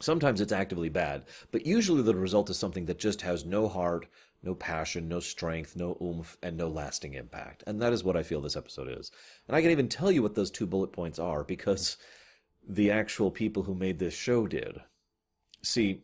Sometimes 0.00 0.42
it's 0.42 0.52
actively 0.52 0.90
bad, 0.90 1.24
but 1.50 1.64
usually 1.64 2.02
the 2.02 2.14
result 2.14 2.50
is 2.50 2.58
something 2.58 2.84
that 2.84 2.98
just 2.98 3.22
has 3.22 3.46
no 3.46 3.68
heart, 3.68 4.06
no 4.44 4.54
passion, 4.54 5.08
no 5.08 5.20
strength, 5.20 5.74
no 5.74 5.96
oomph, 6.02 6.36
and 6.42 6.56
no 6.56 6.68
lasting 6.68 7.14
impact. 7.14 7.64
And 7.66 7.80
that 7.80 7.92
is 7.92 8.04
what 8.04 8.16
I 8.16 8.22
feel 8.22 8.40
this 8.40 8.56
episode 8.56 8.88
is. 8.98 9.10
And 9.48 9.56
I 9.56 9.62
can 9.62 9.70
even 9.70 9.88
tell 9.88 10.12
you 10.12 10.22
what 10.22 10.34
those 10.34 10.50
two 10.50 10.66
bullet 10.66 10.92
points 10.92 11.18
are 11.18 11.44
because 11.44 11.96
the 12.66 12.90
actual 12.90 13.30
people 13.30 13.62
who 13.62 13.74
made 13.74 13.98
this 13.98 14.14
show 14.14 14.46
did. 14.46 14.78
See, 15.62 16.02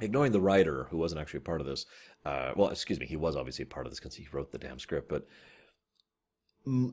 ignoring 0.00 0.32
the 0.32 0.40
writer, 0.40 0.88
who 0.90 0.98
wasn't 0.98 1.20
actually 1.20 1.38
a 1.38 1.42
part 1.42 1.60
of 1.60 1.66
this, 1.66 1.86
uh, 2.24 2.52
well, 2.56 2.70
excuse 2.70 2.98
me, 2.98 3.06
he 3.06 3.16
was 3.16 3.36
obviously 3.36 3.62
a 3.62 3.66
part 3.66 3.86
of 3.86 3.92
this 3.92 4.00
because 4.00 4.16
he 4.16 4.26
wrote 4.32 4.50
the 4.50 4.58
damn 4.58 4.78
script, 4.78 5.08
but 5.08 5.26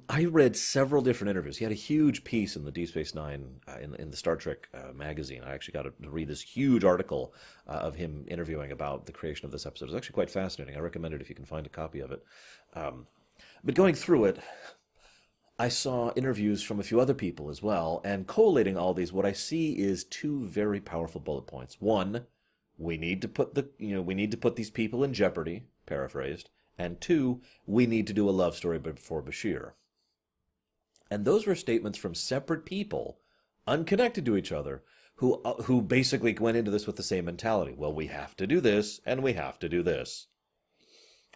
I 0.07 0.25
read 0.25 0.55
several 0.55 1.01
different 1.01 1.31
interviews. 1.31 1.57
He 1.57 1.65
had 1.65 1.71
a 1.71 1.75
huge 1.75 2.23
piece 2.23 2.55
in 2.55 2.63
the 2.63 2.71
Deep 2.71 2.89
Space 2.89 3.15
Nine 3.15 3.59
uh, 3.67 3.79
in, 3.81 3.95
in 3.95 4.11
the 4.11 4.17
Star 4.17 4.35
Trek 4.35 4.69
uh, 4.71 4.93
magazine. 4.93 5.41
I 5.43 5.51
actually 5.51 5.73
got 5.73 5.83
to 5.83 5.93
read 6.09 6.27
this 6.27 6.43
huge 6.43 6.83
article 6.83 7.33
uh, 7.67 7.71
of 7.71 7.95
him 7.95 8.23
interviewing 8.27 8.71
about 8.71 9.07
the 9.07 9.11
creation 9.11 9.47
of 9.47 9.51
this 9.51 9.65
episode. 9.65 9.85
It's 9.85 9.95
actually 9.95 10.13
quite 10.13 10.29
fascinating. 10.29 10.75
I 10.75 10.79
recommend 10.79 11.15
it 11.15 11.21
if 11.21 11.29
you 11.29 11.33
can 11.33 11.45
find 11.45 11.65
a 11.65 11.69
copy 11.69 12.01
of 12.01 12.11
it. 12.11 12.23
Um, 12.75 13.07
but 13.63 13.73
going 13.73 13.95
through 13.95 14.25
it, 14.25 14.39
I 15.57 15.69
saw 15.69 16.13
interviews 16.15 16.61
from 16.61 16.79
a 16.79 16.83
few 16.83 16.99
other 16.99 17.15
people 17.15 17.49
as 17.49 17.63
well, 17.63 17.99
and 18.05 18.27
collating 18.27 18.77
all 18.77 18.93
these, 18.93 19.11
what 19.11 19.25
I 19.25 19.33
see 19.33 19.79
is 19.79 20.03
two 20.03 20.45
very 20.45 20.81
powerful 20.81 21.19
bullet 21.19 21.47
points. 21.47 21.81
One, 21.81 22.27
we 22.77 22.97
need 22.97 23.23
to 23.23 23.27
put 23.27 23.55
the 23.55 23.69
you 23.79 23.95
know 23.95 24.01
we 24.01 24.13
need 24.13 24.31
to 24.31 24.37
put 24.37 24.55
these 24.55 24.69
people 24.69 25.03
in 25.03 25.13
jeopardy, 25.13 25.63
paraphrased 25.87 26.49
and 26.77 26.99
two, 26.99 27.41
we 27.65 27.85
need 27.85 28.07
to 28.07 28.13
do 28.13 28.29
a 28.29 28.31
love 28.31 28.55
story 28.55 28.79
before 28.79 29.21
Bashir. 29.21 29.73
And 31.11 31.25
those 31.25 31.45
were 31.45 31.55
statements 31.55 31.97
from 31.97 32.15
separate 32.15 32.65
people, 32.65 33.19
unconnected 33.67 34.25
to 34.25 34.35
each 34.35 34.51
other, 34.51 34.83
who 35.15 35.41
uh, 35.43 35.61
who 35.63 35.81
basically 35.81 36.33
went 36.33 36.57
into 36.57 36.71
this 36.71 36.87
with 36.87 36.95
the 36.95 37.03
same 37.03 37.25
mentality. 37.25 37.73
Well, 37.77 37.93
we 37.93 38.07
have 38.07 38.35
to 38.37 38.47
do 38.47 38.59
this, 38.59 38.99
and 39.05 39.21
we 39.21 39.33
have 39.33 39.59
to 39.59 39.69
do 39.69 39.83
this. 39.83 40.27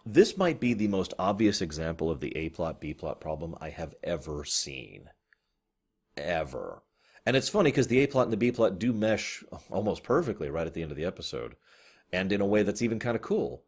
This 0.06 0.38
might 0.38 0.60
be 0.60 0.74
the 0.74 0.88
most 0.88 1.14
obvious 1.20 1.62
example 1.62 2.10
of 2.10 2.20
the 2.20 2.36
A 2.36 2.50
plot 2.50 2.82
B 2.82 2.94
plot 2.94 3.20
problem 3.20 3.56
I 3.60 3.70
have 3.70 3.94
ever 4.04 4.46
seen. 4.46 5.10
Ever. 6.16 6.82
And 7.26 7.36
it's 7.36 7.50
funny 7.50 7.72
because 7.72 7.88
the 7.88 8.00
A 8.00 8.08
plot 8.08 8.26
and 8.26 8.34
the 8.34 8.38
B 8.38 8.52
plot 8.52 8.80
do 8.80 8.94
mesh 8.94 9.44
almost 9.70 10.04
perfectly 10.04 10.50
right 10.50 10.66
at 10.66 10.74
the 10.74 10.82
end 10.82 10.92
of 10.92 10.98
the 10.98 11.06
episode, 11.06 11.56
and 12.12 12.32
in 12.32 12.42
a 12.42 12.46
way 12.46 12.64
that's 12.64 12.82
even 12.82 13.00
kind 13.00 13.16
of 13.16 13.22
cool. 13.22 13.64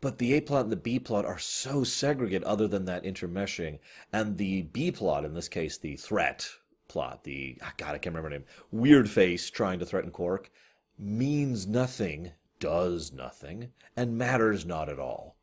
But 0.00 0.18
the 0.18 0.34
A 0.34 0.40
plot 0.40 0.64
and 0.64 0.72
the 0.72 0.76
B 0.76 0.98
plot 0.98 1.26
are 1.26 1.38
so 1.38 1.84
segregate 1.84 2.44
other 2.44 2.66
than 2.66 2.86
that 2.86 3.04
intermeshing. 3.04 3.78
And 4.12 4.38
the 4.38 4.62
B 4.62 4.90
plot, 4.90 5.24
in 5.24 5.34
this 5.34 5.48
case, 5.48 5.76
the 5.76 5.96
threat 5.96 6.48
plot, 6.88 7.24
the, 7.24 7.58
oh 7.62 7.70
God, 7.76 7.94
I 7.94 7.98
can't 7.98 8.14
remember 8.14 8.30
name, 8.30 8.44
Weird 8.70 9.10
Face 9.10 9.50
trying 9.50 9.78
to 9.78 9.86
threaten 9.86 10.10
Quark, 10.10 10.50
means 10.98 11.66
nothing, 11.66 12.32
does 12.58 13.12
nothing, 13.12 13.72
and 13.96 14.16
matters 14.16 14.64
not 14.64 14.88
at 14.88 14.98
all. 14.98 15.36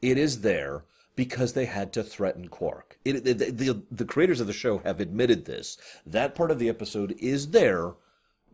It 0.00 0.18
is 0.18 0.40
there 0.40 0.84
because 1.14 1.52
they 1.52 1.66
had 1.66 1.92
to 1.92 2.02
threaten 2.02 2.48
Quark. 2.48 2.98
It, 3.04 3.24
the, 3.24 3.32
the, 3.34 3.82
the 3.90 4.04
creators 4.04 4.40
of 4.40 4.46
the 4.46 4.52
show 4.52 4.78
have 4.78 5.00
admitted 5.00 5.44
this. 5.44 5.76
That 6.06 6.34
part 6.34 6.50
of 6.50 6.58
the 6.58 6.68
episode 6.68 7.14
is 7.18 7.50
there 7.50 7.92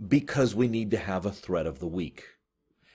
because 0.08 0.54
we 0.54 0.68
need 0.68 0.90
to 0.90 0.98
have 0.98 1.24
a 1.24 1.32
threat 1.32 1.66
of 1.66 1.78
the 1.78 1.86
week. 1.86 2.24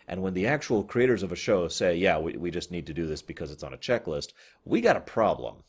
And 0.07 0.21
when 0.21 0.33
the 0.33 0.47
actual 0.47 0.83
creators 0.83 1.23
of 1.23 1.31
a 1.31 1.35
show 1.35 1.67
say, 1.67 1.95
yeah, 1.95 2.17
we, 2.17 2.33
we 2.33 2.51
just 2.51 2.71
need 2.71 2.87
to 2.87 2.93
do 2.93 3.07
this 3.07 3.21
because 3.21 3.51
it's 3.51 3.63
on 3.63 3.73
a 3.73 3.77
checklist, 3.77 4.33
we 4.65 4.81
got 4.81 4.97
a 4.97 5.01
problem. 5.01 5.63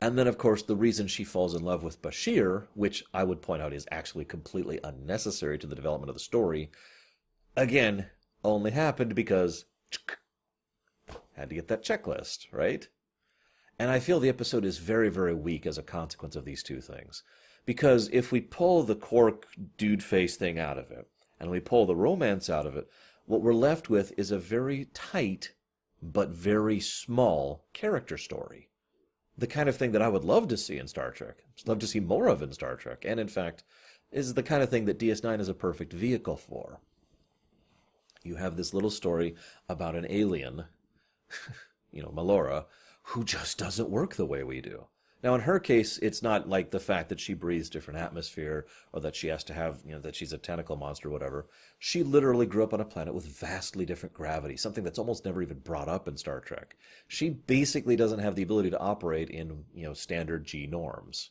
And 0.00 0.18
then, 0.18 0.26
of 0.26 0.36
course, 0.36 0.62
the 0.62 0.76
reason 0.76 1.06
she 1.06 1.24
falls 1.24 1.54
in 1.54 1.64
love 1.64 1.82
with 1.82 2.02
Bashir, 2.02 2.66
which 2.74 3.02
I 3.14 3.24
would 3.24 3.40
point 3.40 3.62
out 3.62 3.72
is 3.72 3.86
actually 3.90 4.26
completely 4.26 4.78
unnecessary 4.84 5.58
to 5.58 5.66
the 5.66 5.74
development 5.74 6.10
of 6.10 6.16
the 6.16 6.20
story, 6.20 6.70
again, 7.56 8.06
only 8.44 8.70
happened 8.70 9.14
because 9.14 9.64
had 11.36 11.48
to 11.48 11.54
get 11.54 11.68
that 11.68 11.84
checklist, 11.84 12.46
right? 12.52 12.88
And 13.78 13.90
I 13.90 14.00
feel 14.00 14.20
the 14.20 14.28
episode 14.28 14.64
is 14.64 14.78
very, 14.78 15.10
very 15.10 15.34
weak 15.34 15.66
as 15.66 15.78
a 15.78 15.82
consequence 15.82 16.34
of 16.36 16.44
these 16.44 16.62
two 16.62 16.80
things. 16.80 17.22
Because 17.66 18.08
if 18.12 18.32
we 18.32 18.40
pull 18.40 18.82
the 18.82 18.94
Quark 18.94 19.46
dude 19.76 20.02
face 20.02 20.36
thing 20.36 20.58
out 20.58 20.78
of 20.78 20.90
it, 20.90 21.08
and 21.38 21.50
we 21.50 21.60
pull 21.60 21.86
the 21.86 21.96
romance 21.96 22.48
out 22.48 22.66
of 22.66 22.76
it, 22.76 22.88
what 23.26 23.42
we're 23.42 23.54
left 23.54 23.90
with 23.90 24.12
is 24.16 24.30
a 24.30 24.38
very 24.38 24.86
tight 24.94 25.52
but 26.02 26.30
very 26.30 26.80
small 26.80 27.64
character 27.72 28.16
story. 28.16 28.68
The 29.38 29.46
kind 29.46 29.68
of 29.68 29.76
thing 29.76 29.92
that 29.92 30.02
I 30.02 30.08
would 30.08 30.24
love 30.24 30.48
to 30.48 30.56
see 30.56 30.78
in 30.78 30.88
Star 30.88 31.10
Trek. 31.10 31.44
Love 31.66 31.78
to 31.80 31.86
see 31.86 32.00
more 32.00 32.28
of 32.28 32.42
in 32.42 32.52
Star 32.52 32.76
Trek. 32.76 33.04
And 33.04 33.20
in 33.20 33.28
fact, 33.28 33.64
is 34.10 34.34
the 34.34 34.42
kind 34.42 34.62
of 34.62 34.70
thing 34.70 34.84
that 34.86 34.98
DS9 34.98 35.40
is 35.40 35.48
a 35.48 35.54
perfect 35.54 35.92
vehicle 35.92 36.36
for. 36.36 36.80
You 38.22 38.36
have 38.36 38.56
this 38.56 38.72
little 38.72 38.90
story 38.90 39.34
about 39.68 39.94
an 39.94 40.06
alien, 40.08 40.64
you 41.90 42.02
know, 42.02 42.08
Melora, 42.08 42.64
who 43.02 43.24
just 43.24 43.58
doesn't 43.58 43.90
work 43.90 44.14
the 44.14 44.26
way 44.26 44.42
we 44.42 44.60
do. 44.60 44.86
Now, 45.26 45.34
in 45.34 45.40
her 45.40 45.58
case, 45.58 45.98
it's 45.98 46.22
not 46.22 46.48
like 46.48 46.70
the 46.70 46.78
fact 46.78 47.08
that 47.08 47.18
she 47.18 47.34
breathes 47.34 47.68
different 47.68 47.98
atmosphere 47.98 48.64
or 48.92 49.00
that 49.00 49.16
she 49.16 49.26
has 49.26 49.42
to 49.42 49.54
have, 49.54 49.80
you 49.84 49.90
know, 49.90 49.98
that 50.02 50.14
she's 50.14 50.32
a 50.32 50.38
tentacle 50.38 50.76
monster 50.76 51.08
or 51.08 51.10
whatever. 51.10 51.48
She 51.80 52.04
literally 52.04 52.46
grew 52.46 52.62
up 52.62 52.72
on 52.72 52.80
a 52.80 52.84
planet 52.84 53.12
with 53.12 53.26
vastly 53.26 53.84
different 53.84 54.14
gravity, 54.14 54.56
something 54.56 54.84
that's 54.84 55.00
almost 55.00 55.24
never 55.24 55.42
even 55.42 55.58
brought 55.58 55.88
up 55.88 56.06
in 56.06 56.16
Star 56.16 56.38
Trek. 56.38 56.76
She 57.08 57.30
basically 57.30 57.96
doesn't 57.96 58.20
have 58.20 58.36
the 58.36 58.44
ability 58.44 58.70
to 58.70 58.78
operate 58.78 59.28
in, 59.28 59.64
you 59.74 59.82
know, 59.88 59.94
standard 59.94 60.44
G 60.44 60.68
norms. 60.68 61.30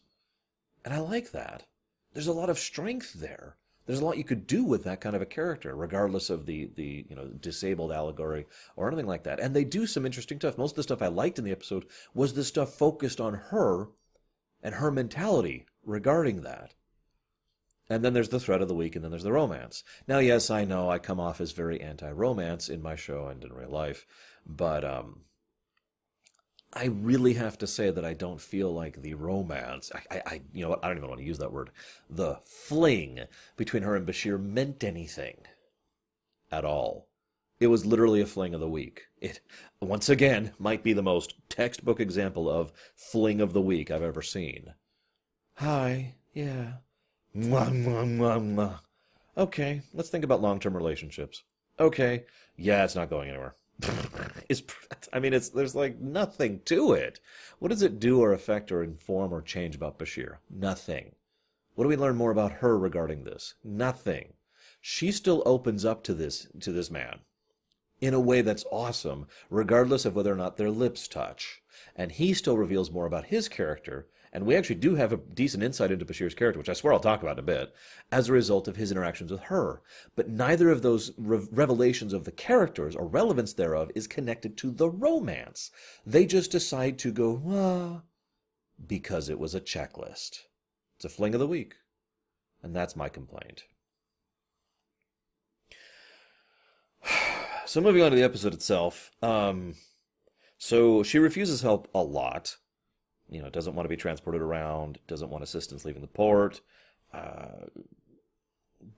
And 0.84 0.94
I 0.94 1.00
like 1.00 1.32
that. 1.32 1.64
There's 2.12 2.28
a 2.28 2.34
lot 2.34 2.50
of 2.50 2.60
strength 2.60 3.14
there 3.14 3.56
there's 3.86 4.00
a 4.00 4.06
lot 4.06 4.18
you 4.18 4.24
could 4.24 4.48
do 4.48 4.64
with 4.64 4.84
that 4.84 5.02
kind 5.02 5.16
of 5.16 5.22
a 5.22 5.28
character, 5.28 5.76
regardless 5.76 6.30
of 6.30 6.46
the 6.46 6.70
the 6.76 7.06
you 7.10 7.16
know 7.16 7.28
disabled 7.28 7.92
allegory 7.92 8.48
or 8.76 8.88
anything 8.88 9.08
like 9.08 9.24
that. 9.24 9.40
And 9.40 9.56
they 9.56 9.64
do 9.64 9.86
some 9.86 10.06
interesting 10.06 10.40
stuff. 10.40 10.58
Most 10.58 10.72
of 10.72 10.78
the 10.78 10.84
stuff 10.84 11.02
I 11.02 11.08
liked 11.08 11.40
in 11.40 11.46
the 11.46 11.52
episode 11.52 11.86
was 12.14 12.34
the 12.34 12.44
stuff 12.44 12.74
focused 12.74 13.22
on 13.22 13.36
her 13.36 13.90
and 14.64 14.76
her 14.76 14.92
mentality 14.92 15.66
regarding 15.84 16.42
that. 16.42 16.74
And 17.88 18.04
then 18.04 18.14
there's 18.14 18.30
the 18.30 18.40
threat 18.40 18.64
of 18.64 18.68
the 18.68 18.74
week, 18.74 18.96
and 18.96 19.04
then 19.04 19.12
there's 19.12 19.24
the 19.24 19.32
romance. 19.32 19.84
Now, 20.08 20.18
yes, 20.18 20.50
I 20.50 20.66
know 20.66 20.90
I 20.90 20.98
come 20.98 21.20
off 21.20 21.40
as 21.40 21.52
very 21.52 21.80
anti-romance 21.80 22.68
in 22.68 22.82
my 22.82 22.96
show 22.96 23.28
and 23.28 23.44
in 23.44 23.54
real 23.54 23.70
life, 23.70 24.08
but 24.44 24.84
um, 24.84 25.20
I 26.76 26.86
really 26.86 27.34
have 27.34 27.58
to 27.60 27.68
say 27.68 27.90
that 27.90 28.04
I 28.04 28.14
don't 28.14 28.42
feel 28.42 28.74
like 28.74 29.02
the 29.02 29.14
romance, 29.14 29.92
I, 30.12 30.22
I, 30.26 30.42
you 30.54 30.68
know, 30.68 30.78
I 30.84 30.88
don't 30.88 30.98
even 30.98 31.10
want 31.10 31.22
to 31.22 31.26
use 31.26 31.38
that 31.38 31.54
word, 31.54 31.70
the 32.10 32.38
fling 32.44 33.22
between 33.56 33.84
her 33.84 33.96
and 33.96 34.06
Bashir 34.06 34.42
meant 34.42 34.84
anything 34.84 35.38
at 36.52 36.66
all. 36.66 37.08
It 37.62 37.68
was 37.68 37.86
literally 37.86 38.20
a 38.20 38.26
fling 38.26 38.54
of 38.54 38.60
the 38.60 38.68
week. 38.68 39.04
It, 39.22 39.40
once 39.80 40.10
again, 40.10 40.52
might 40.60 40.84
be 40.84 40.92
the 40.92 41.02
most 41.02 41.36
textbook 41.48 42.02
example 42.02 42.50
of 42.50 42.74
fling 42.96 43.40
of 43.40 43.54
the 43.54 43.62
week 43.62 43.90
I've 43.90 44.04
ever 44.04 44.22
seen. 44.22 44.74
Hi, 45.56 46.16
yeah. 46.34 46.74
Mwah, 47.34 47.70
mwah, 47.72 48.18
mwah, 48.18 48.56
mwah. 48.56 48.80
Okay, 49.38 49.82
let's 49.94 50.10
think 50.10 50.26
about 50.26 50.42
long 50.42 50.60
term 50.60 50.76
relationships. 50.76 51.44
Okay, 51.80 52.26
yeah, 52.58 52.84
it's 52.84 52.96
not 52.96 53.10
going 53.10 53.30
anywhere. 53.30 53.56
is 54.50 54.64
I 55.12 55.20
mean 55.20 55.34
it's 55.34 55.50
there's 55.50 55.76
like 55.76 56.00
nothing 56.00 56.62
to 56.66 56.94
it. 56.94 57.20
What 57.60 57.70
does 57.70 57.82
it 57.82 58.00
do 58.00 58.22
or 58.22 58.34
affect 58.34 58.72
or 58.72 58.84
inform 58.84 59.34
or 59.34 59.42
change 59.42 59.76
about 59.76 60.00
Bashir? 60.00 60.38
Nothing. 60.50 61.16
What 61.76 61.84
do 61.84 61.90
we 61.90 61.98
learn 61.98 62.16
more 62.16 62.32
about 62.32 62.54
her 62.54 62.78
regarding 62.78 63.24
this? 63.24 63.56
Nothing. 63.64 64.34
She 64.80 65.12
still 65.12 65.44
opens 65.46 65.84
up 65.84 66.04
to 66.04 66.14
this 66.14 66.48
to 66.60 66.72
this 66.72 66.90
man 66.90 67.20
in 68.02 68.14
a 68.14 68.20
way 68.20 68.42
that's 68.42 68.66
awesome, 68.72 69.28
regardless 69.50 70.06
of 70.06 70.16
whether 70.16 70.32
or 70.32 70.38
not 70.38 70.58
their 70.58 70.70
lips 70.70 71.08
touch. 71.08 71.62
And 71.96 72.12
he 72.12 72.34
still 72.34 72.58
reveals 72.58 72.92
more 72.92 73.06
about 73.06 73.26
his 73.26 73.48
character 73.48 74.08
and 74.36 74.46
we 74.46 74.54
actually 74.54 74.76
do 74.76 74.96
have 74.96 75.14
a 75.14 75.18
decent 75.18 75.64
insight 75.64 75.92
into 75.92 76.04
Bashir's 76.04 76.36
character, 76.36 76.60
which 76.60 76.68
I 76.68 76.74
swear 76.74 76.92
I'll 76.92 77.00
talk 77.00 77.22
about 77.22 77.40
in 77.40 77.40
a 77.40 77.44
bit, 77.44 77.74
as 78.12 78.28
a 78.28 78.34
result 78.34 78.68
of 78.68 78.76
his 78.76 78.92
interactions 78.92 79.32
with 79.32 79.44
her. 79.44 79.82
But 80.14 80.28
neither 80.28 80.70
of 80.70 80.82
those 80.82 81.14
re- 81.18 81.48
revelations 81.54 82.12
of 82.12 82.26
the 82.26 82.34
characters 82.34 82.98
or 82.98 83.08
relevance 83.08 83.54
thereof 83.54 83.92
is 83.96 84.08
connected 84.08 84.58
to 84.58 84.72
the 84.72 84.90
romance. 84.90 85.72
They 86.06 86.26
just 86.26 86.52
decide 86.52 87.00
to 87.00 87.14
go, 87.14 87.42
ah, 87.48 88.02
because 88.86 89.30
it 89.30 89.40
was 89.40 89.56
a 89.56 89.62
checklist. 89.62 90.40
It's 90.98 91.06
a 91.06 91.10
fling 91.10 91.34
of 91.34 91.40
the 91.40 91.48
week. 91.48 91.76
And 92.62 92.76
that's 92.76 92.98
my 92.98 93.08
complaint. 93.08 93.64
So 97.68 97.82
moving 97.82 98.04
on 98.04 98.12
to 98.12 98.16
the 98.16 98.24
episode 98.24 98.54
itself. 98.54 99.10
Um, 99.24 99.74
so 100.60 101.02
she 101.02 101.18
refuses 101.18 101.62
help 101.62 101.88
a 101.96 102.04
lot 102.04 102.58
you 103.30 103.42
know, 103.42 103.50
doesn't 103.50 103.76
want 103.76 103.86
to 103.86 103.90
be 103.90 103.98
transported 103.98 104.42
around, 104.42 105.00
doesn't 105.08 105.30
want 105.30 105.44
assistance 105.44 105.86
leaving 105.86 106.02
the 106.02 106.08
port. 106.08 106.62
Uh, 107.14 107.68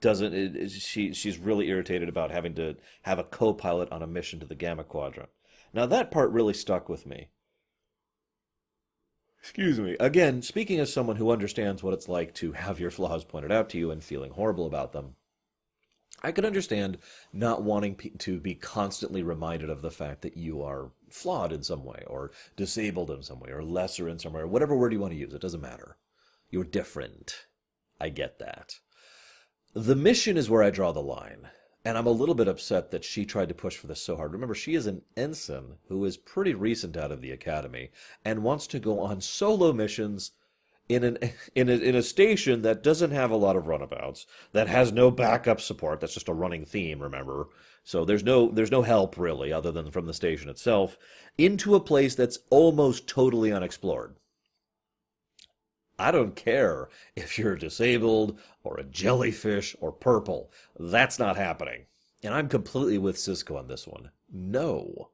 doesn't 0.00 0.34
it, 0.34 0.56
it, 0.56 0.70
she? 0.70 1.12
She's 1.14 1.38
really 1.38 1.68
irritated 1.68 2.08
about 2.08 2.30
having 2.30 2.54
to 2.54 2.76
have 3.02 3.18
a 3.18 3.24
co-pilot 3.24 3.90
on 3.90 4.02
a 4.02 4.06
mission 4.06 4.40
to 4.40 4.46
the 4.46 4.54
Gamma 4.54 4.84
Quadrant. 4.84 5.30
Now 5.72 5.86
that 5.86 6.10
part 6.10 6.30
really 6.30 6.54
stuck 6.54 6.88
with 6.88 7.06
me. 7.06 7.28
Excuse 9.40 9.78
me. 9.78 9.96
Again, 10.00 10.42
speaking 10.42 10.80
as 10.80 10.92
someone 10.92 11.16
who 11.16 11.30
understands 11.30 11.82
what 11.82 11.94
it's 11.94 12.08
like 12.08 12.34
to 12.34 12.52
have 12.52 12.80
your 12.80 12.90
flaws 12.90 13.24
pointed 13.24 13.52
out 13.52 13.70
to 13.70 13.78
you 13.78 13.90
and 13.90 14.02
feeling 14.02 14.32
horrible 14.32 14.66
about 14.66 14.92
them, 14.92 15.14
I 16.22 16.32
could 16.32 16.44
understand 16.44 16.98
not 17.32 17.62
wanting 17.62 17.94
to 18.18 18.40
be 18.40 18.54
constantly 18.54 19.22
reminded 19.22 19.70
of 19.70 19.82
the 19.82 19.90
fact 19.90 20.22
that 20.22 20.36
you 20.36 20.62
are 20.62 20.90
flawed 21.12 21.52
in 21.52 21.62
some 21.62 21.84
way, 21.84 22.04
or 22.06 22.32
disabled 22.56 23.10
in 23.10 23.22
some 23.22 23.40
way, 23.40 23.50
or 23.50 23.62
lesser 23.62 24.08
in 24.08 24.18
some 24.18 24.32
way, 24.32 24.40
or 24.40 24.46
whatever 24.46 24.76
word 24.76 24.92
you 24.92 25.00
want 25.00 25.12
to 25.12 25.18
use. 25.18 25.32
It 25.32 25.40
doesn't 25.40 25.60
matter. 25.60 25.96
You're 26.50 26.64
different. 26.64 27.46
I 28.00 28.08
get 28.08 28.38
that. 28.38 28.74
The 29.74 29.96
mission 29.96 30.36
is 30.36 30.48
where 30.48 30.62
I 30.62 30.70
draw 30.70 30.92
the 30.92 31.02
line. 31.02 31.48
And 31.84 31.96
I'm 31.96 32.06
a 32.06 32.10
little 32.10 32.34
bit 32.34 32.48
upset 32.48 32.90
that 32.90 33.04
she 33.04 33.24
tried 33.24 33.48
to 33.48 33.54
push 33.54 33.76
for 33.76 33.86
this 33.86 34.02
so 34.02 34.16
hard. 34.16 34.32
Remember, 34.32 34.54
she 34.54 34.74
is 34.74 34.86
an 34.86 35.02
ensign 35.16 35.76
who 35.88 36.04
is 36.04 36.16
pretty 36.16 36.52
recent 36.52 36.96
out 36.96 37.12
of 37.12 37.22
the 37.22 37.30
academy 37.30 37.90
and 38.24 38.42
wants 38.42 38.66
to 38.68 38.78
go 38.78 39.00
on 39.00 39.20
solo 39.20 39.72
missions 39.72 40.32
in 40.88 41.04
an 41.04 41.18
in 41.54 41.68
a, 41.68 41.74
in 41.74 41.94
a 41.94 42.02
station 42.02 42.62
that 42.62 42.82
doesn't 42.82 43.12
have 43.12 43.30
a 43.30 43.36
lot 43.36 43.56
of 43.56 43.66
runabouts, 43.66 44.26
that 44.52 44.68
has 44.68 44.92
no 44.92 45.10
backup 45.10 45.60
support. 45.60 46.00
That's 46.00 46.14
just 46.14 46.28
a 46.28 46.34
running 46.34 46.64
theme, 46.64 47.00
remember. 47.00 47.48
So 47.84 48.04
there's 48.04 48.24
no 48.24 48.50
there's 48.50 48.70
no 48.70 48.82
help 48.82 49.16
really 49.16 49.52
other 49.52 49.72
than 49.72 49.90
from 49.90 50.06
the 50.06 50.14
station 50.14 50.48
itself 50.48 50.98
into 51.36 51.74
a 51.74 51.80
place 51.80 52.14
that's 52.14 52.38
almost 52.50 53.06
totally 53.06 53.52
unexplored. 53.52 54.16
I 55.98 56.10
don't 56.12 56.36
care 56.36 56.88
if 57.16 57.38
you're 57.38 57.56
disabled 57.56 58.38
or 58.62 58.78
a 58.78 58.84
jellyfish 58.84 59.74
or 59.80 59.90
purple. 59.90 60.52
That's 60.78 61.18
not 61.18 61.36
happening. 61.36 61.86
And 62.22 62.34
I'm 62.34 62.48
completely 62.48 62.98
with 62.98 63.16
Sisko 63.16 63.58
on 63.58 63.68
this 63.68 63.86
one. 63.86 64.10
No. 64.32 65.10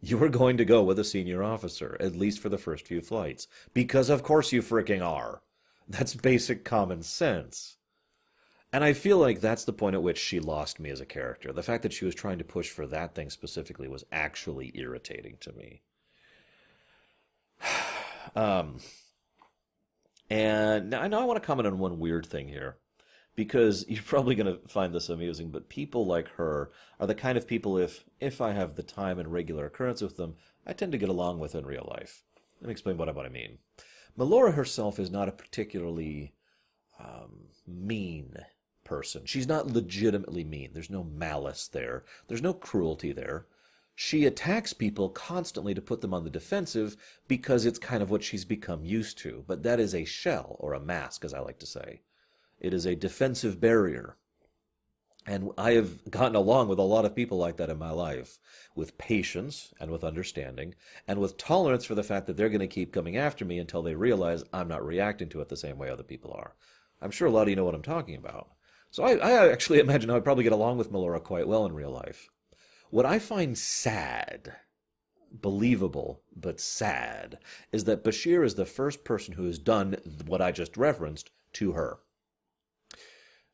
You 0.00 0.22
are 0.24 0.28
going 0.28 0.56
to 0.56 0.64
go 0.64 0.82
with 0.82 0.98
a 0.98 1.04
senior 1.04 1.42
officer, 1.42 1.96
at 2.00 2.16
least 2.16 2.40
for 2.40 2.48
the 2.48 2.58
first 2.58 2.86
few 2.86 3.00
flights. 3.00 3.46
Because 3.74 4.10
of 4.10 4.22
course 4.22 4.52
you 4.52 4.62
freaking 4.62 5.02
are. 5.02 5.42
That's 5.88 6.14
basic 6.14 6.64
common 6.64 7.02
sense. 7.02 7.76
And 8.72 8.82
I 8.82 8.94
feel 8.94 9.18
like 9.18 9.40
that's 9.40 9.64
the 9.64 9.72
point 9.72 9.94
at 9.94 10.02
which 10.02 10.18
she 10.18 10.40
lost 10.40 10.80
me 10.80 10.88
as 10.88 11.00
a 11.00 11.06
character. 11.06 11.52
The 11.52 11.62
fact 11.62 11.82
that 11.82 11.92
she 11.92 12.06
was 12.06 12.14
trying 12.14 12.38
to 12.38 12.44
push 12.44 12.70
for 12.70 12.86
that 12.86 13.14
thing 13.14 13.28
specifically 13.28 13.86
was 13.86 14.04
actually 14.10 14.72
irritating 14.74 15.36
to 15.40 15.52
me. 15.52 15.82
um, 18.34 18.78
and 20.30 20.88
now 20.88 21.02
I 21.02 21.08
know 21.08 21.20
I 21.20 21.24
want 21.24 21.40
to 21.40 21.46
comment 21.46 21.66
on 21.66 21.78
one 21.78 21.98
weird 21.98 22.24
thing 22.24 22.48
here 22.48 22.78
because 23.36 23.84
you're 23.88 24.02
probably 24.02 24.34
going 24.34 24.46
to 24.46 24.66
find 24.68 24.94
this 24.94 25.10
amusing, 25.10 25.50
but 25.50 25.68
people 25.68 26.06
like 26.06 26.28
her 26.36 26.70
are 26.98 27.06
the 27.06 27.14
kind 27.14 27.36
of 27.36 27.46
people 27.46 27.76
if 27.76 28.04
if 28.20 28.40
I 28.40 28.52
have 28.52 28.76
the 28.76 28.82
time 28.82 29.18
and 29.18 29.30
regular 29.30 29.66
occurrence 29.66 30.00
with 30.00 30.16
them, 30.16 30.36
I 30.66 30.72
tend 30.72 30.92
to 30.92 30.98
get 30.98 31.10
along 31.10 31.40
with 31.40 31.54
in 31.54 31.66
real 31.66 31.86
life. 31.90 32.24
Let 32.62 32.68
me 32.68 32.72
explain 32.72 32.96
what 32.96 33.10
I, 33.10 33.12
what 33.12 33.26
I 33.26 33.30
mean. 33.30 33.58
Melora 34.18 34.54
herself 34.54 34.98
is 34.98 35.10
not 35.10 35.28
a 35.28 35.32
particularly 35.32 36.32
um, 36.98 37.48
mean 37.66 38.36
person. 38.92 39.22
She's 39.24 39.48
not 39.48 39.68
legitimately 39.68 40.44
mean. 40.44 40.72
There's 40.74 40.90
no 40.90 41.02
malice 41.02 41.66
there. 41.66 42.04
There's 42.28 42.42
no 42.42 42.52
cruelty 42.52 43.10
there. 43.10 43.46
She 43.94 44.26
attacks 44.26 44.74
people 44.74 45.08
constantly 45.08 45.72
to 45.72 45.80
put 45.80 46.02
them 46.02 46.12
on 46.12 46.24
the 46.24 46.30
defensive 46.30 46.98
because 47.26 47.64
it's 47.64 47.78
kind 47.78 48.02
of 48.02 48.10
what 48.10 48.22
she's 48.22 48.44
become 48.44 48.84
used 48.84 49.16
to. 49.20 49.44
But 49.46 49.62
that 49.62 49.80
is 49.80 49.94
a 49.94 50.04
shell, 50.04 50.56
or 50.58 50.74
a 50.74 50.80
mask, 50.80 51.24
as 51.24 51.32
I 51.32 51.38
like 51.40 51.58
to 51.60 51.66
say. 51.66 52.02
It 52.60 52.74
is 52.74 52.84
a 52.84 52.94
defensive 52.94 53.62
barrier. 53.62 54.18
And 55.26 55.52
I 55.56 55.70
have 55.72 56.10
gotten 56.10 56.36
along 56.36 56.68
with 56.68 56.78
a 56.78 56.82
lot 56.82 57.06
of 57.06 57.16
people 57.16 57.38
like 57.38 57.56
that 57.56 57.70
in 57.70 57.78
my 57.78 57.92
life, 57.92 58.38
with 58.74 58.98
patience 58.98 59.72
and 59.80 59.90
with 59.90 60.04
understanding, 60.04 60.74
and 61.08 61.18
with 61.18 61.38
tolerance 61.38 61.86
for 61.86 61.94
the 61.94 62.02
fact 62.02 62.26
that 62.26 62.36
they're 62.36 62.50
going 62.50 62.60
to 62.60 62.66
keep 62.66 62.92
coming 62.92 63.16
after 63.16 63.46
me 63.46 63.58
until 63.58 63.82
they 63.82 63.94
realize 63.94 64.44
I'm 64.52 64.68
not 64.68 64.84
reacting 64.84 65.30
to 65.30 65.40
it 65.40 65.48
the 65.48 65.56
same 65.56 65.78
way 65.78 65.88
other 65.88 66.02
people 66.02 66.34
are. 66.34 66.56
I'm 67.00 67.10
sure 67.10 67.26
a 67.26 67.30
lot 67.30 67.44
of 67.44 67.48
you 67.48 67.56
know 67.56 67.64
what 67.64 67.74
I'm 67.74 67.80
talking 67.80 68.16
about. 68.16 68.50
So 68.92 69.02
I, 69.02 69.14
I 69.14 69.48
actually 69.50 69.80
imagine 69.80 70.10
I 70.10 70.14
would 70.14 70.24
probably 70.24 70.44
get 70.44 70.52
along 70.52 70.78
with 70.78 70.92
Melora 70.92 71.20
quite 71.20 71.48
well 71.48 71.66
in 71.66 71.74
real 71.74 71.90
life. 71.90 72.28
What 72.90 73.06
I 73.06 73.18
find 73.18 73.56
sad, 73.56 74.54
believable, 75.32 76.22
but 76.36 76.60
sad, 76.60 77.38
is 77.72 77.84
that 77.84 78.04
Bashir 78.04 78.44
is 78.44 78.54
the 78.54 78.66
first 78.66 79.02
person 79.02 79.34
who 79.34 79.46
has 79.46 79.58
done 79.58 79.96
what 80.26 80.42
I 80.42 80.52
just 80.52 80.76
referenced 80.76 81.30
to 81.54 81.72
her. 81.72 82.00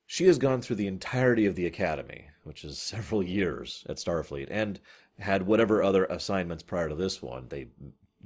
She 0.07 0.25
has 0.25 0.39
gone 0.39 0.61
through 0.61 0.77
the 0.77 0.89
entirety 0.89 1.47
of 1.47 1.55
the 1.55 1.67
academy, 1.67 2.31
which 2.43 2.65
is 2.65 2.79
several 2.79 3.23
years 3.23 3.85
at 3.89 3.97
Starfleet, 3.99 4.49
and 4.51 4.81
had 5.21 5.47
whatever 5.47 5.83
other 5.83 6.05
assignments 6.07 6.65
prior 6.65 6.89
to 6.89 6.95
this 6.95 7.23
one. 7.23 7.47
They 7.49 7.69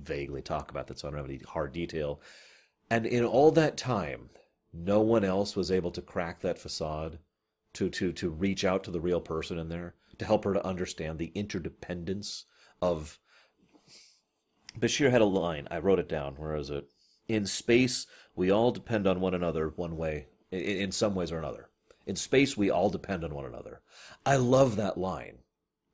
vaguely 0.01 0.41
talk 0.41 0.71
about 0.71 0.87
that, 0.87 0.99
so 0.99 1.09
I 1.09 1.11
don't 1.11 1.21
have 1.21 1.29
any 1.29 1.41
hard 1.47 1.73
detail. 1.73 2.23
And 2.89 3.05
in 3.05 3.25
all 3.25 3.51
that 3.51 3.77
time, 3.77 4.31
no 4.73 5.01
one 5.01 5.25
else 5.25 5.55
was 5.55 5.71
able 5.71 5.91
to 5.91 6.03
crack 6.03 6.41
that 6.41 6.59
facade, 6.59 7.19
to, 7.75 7.89
to, 7.89 8.13
to 8.13 8.31
reach 8.31 8.65
out 8.65 8.85
to 8.85 8.91
the 8.91 9.01
real 9.01 9.21
person 9.21 9.59
in 9.59 9.69
there 9.69 9.95
to 10.19 10.25
help 10.25 10.45
her 10.45 10.53
to 10.53 10.67
understand 10.67 11.19
the 11.19 11.33
interdependence 11.35 12.45
of. 12.81 13.19
Bashir 14.79 15.11
had 15.11 15.21
a 15.21 15.27
line. 15.27 15.69
I 15.71 15.79
wrote 15.79 15.99
it 15.99 16.09
down. 16.09 16.35
Where 16.35 16.55
is 16.57 16.71
it? 16.71 16.89
In 17.29 17.47
space, 17.47 18.07
we 18.35 18.51
all 18.51 18.71
depend 18.71 19.07
on 19.07 19.21
one 19.21 19.35
another 19.35 19.69
one 19.77 19.97
way, 19.97 20.29
in 20.51 20.93
some 20.93 21.15
ways 21.15 21.31
or 21.31 21.39
another. 21.39 21.69
In 22.07 22.17
space, 22.17 22.57
we 22.57 22.71
all 22.71 22.91
depend 22.91 23.25
on 23.25 23.35
one 23.35 23.45
another. 23.45 23.81
I 24.25 24.37
love 24.37 24.77
that 24.77 24.99
line 24.99 25.39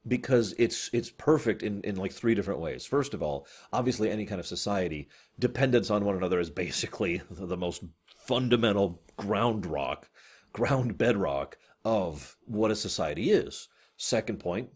because 0.06 0.54
it's 0.58 0.88
it's 0.92 1.10
perfect 1.10 1.62
in, 1.62 1.82
in 1.82 1.96
like 1.96 2.12
three 2.12 2.34
different 2.34 2.60
ways. 2.60 2.86
First 2.86 3.14
of 3.14 3.22
all, 3.22 3.46
obviously 3.72 4.10
any 4.10 4.24
kind 4.24 4.40
of 4.40 4.46
society, 4.46 5.08
dependence 5.38 5.90
on 5.90 6.04
one 6.04 6.16
another 6.16 6.40
is 6.40 6.50
basically 6.50 7.20
the 7.30 7.56
most 7.56 7.82
fundamental 8.28 9.00
ground 9.16 9.64
rock, 9.64 10.10
ground 10.52 10.98
bedrock 10.98 11.56
of 11.82 12.36
what 12.44 12.70
a 12.70 12.76
society 12.76 13.30
is. 13.30 13.68
Second 13.96 14.38
point, 14.38 14.68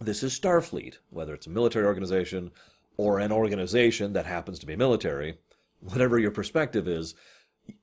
this 0.00 0.22
is 0.22 0.32
Starfleet, 0.32 0.96
whether 1.10 1.34
it's 1.34 1.46
a 1.46 1.50
military 1.50 1.84
organization 1.84 2.50
or 2.96 3.18
an 3.18 3.30
organization 3.30 4.14
that 4.14 4.24
happens 4.24 4.58
to 4.58 4.66
be 4.66 4.74
military, 4.74 5.36
whatever 5.80 6.18
your 6.18 6.30
perspective 6.30 6.88
is, 6.88 7.14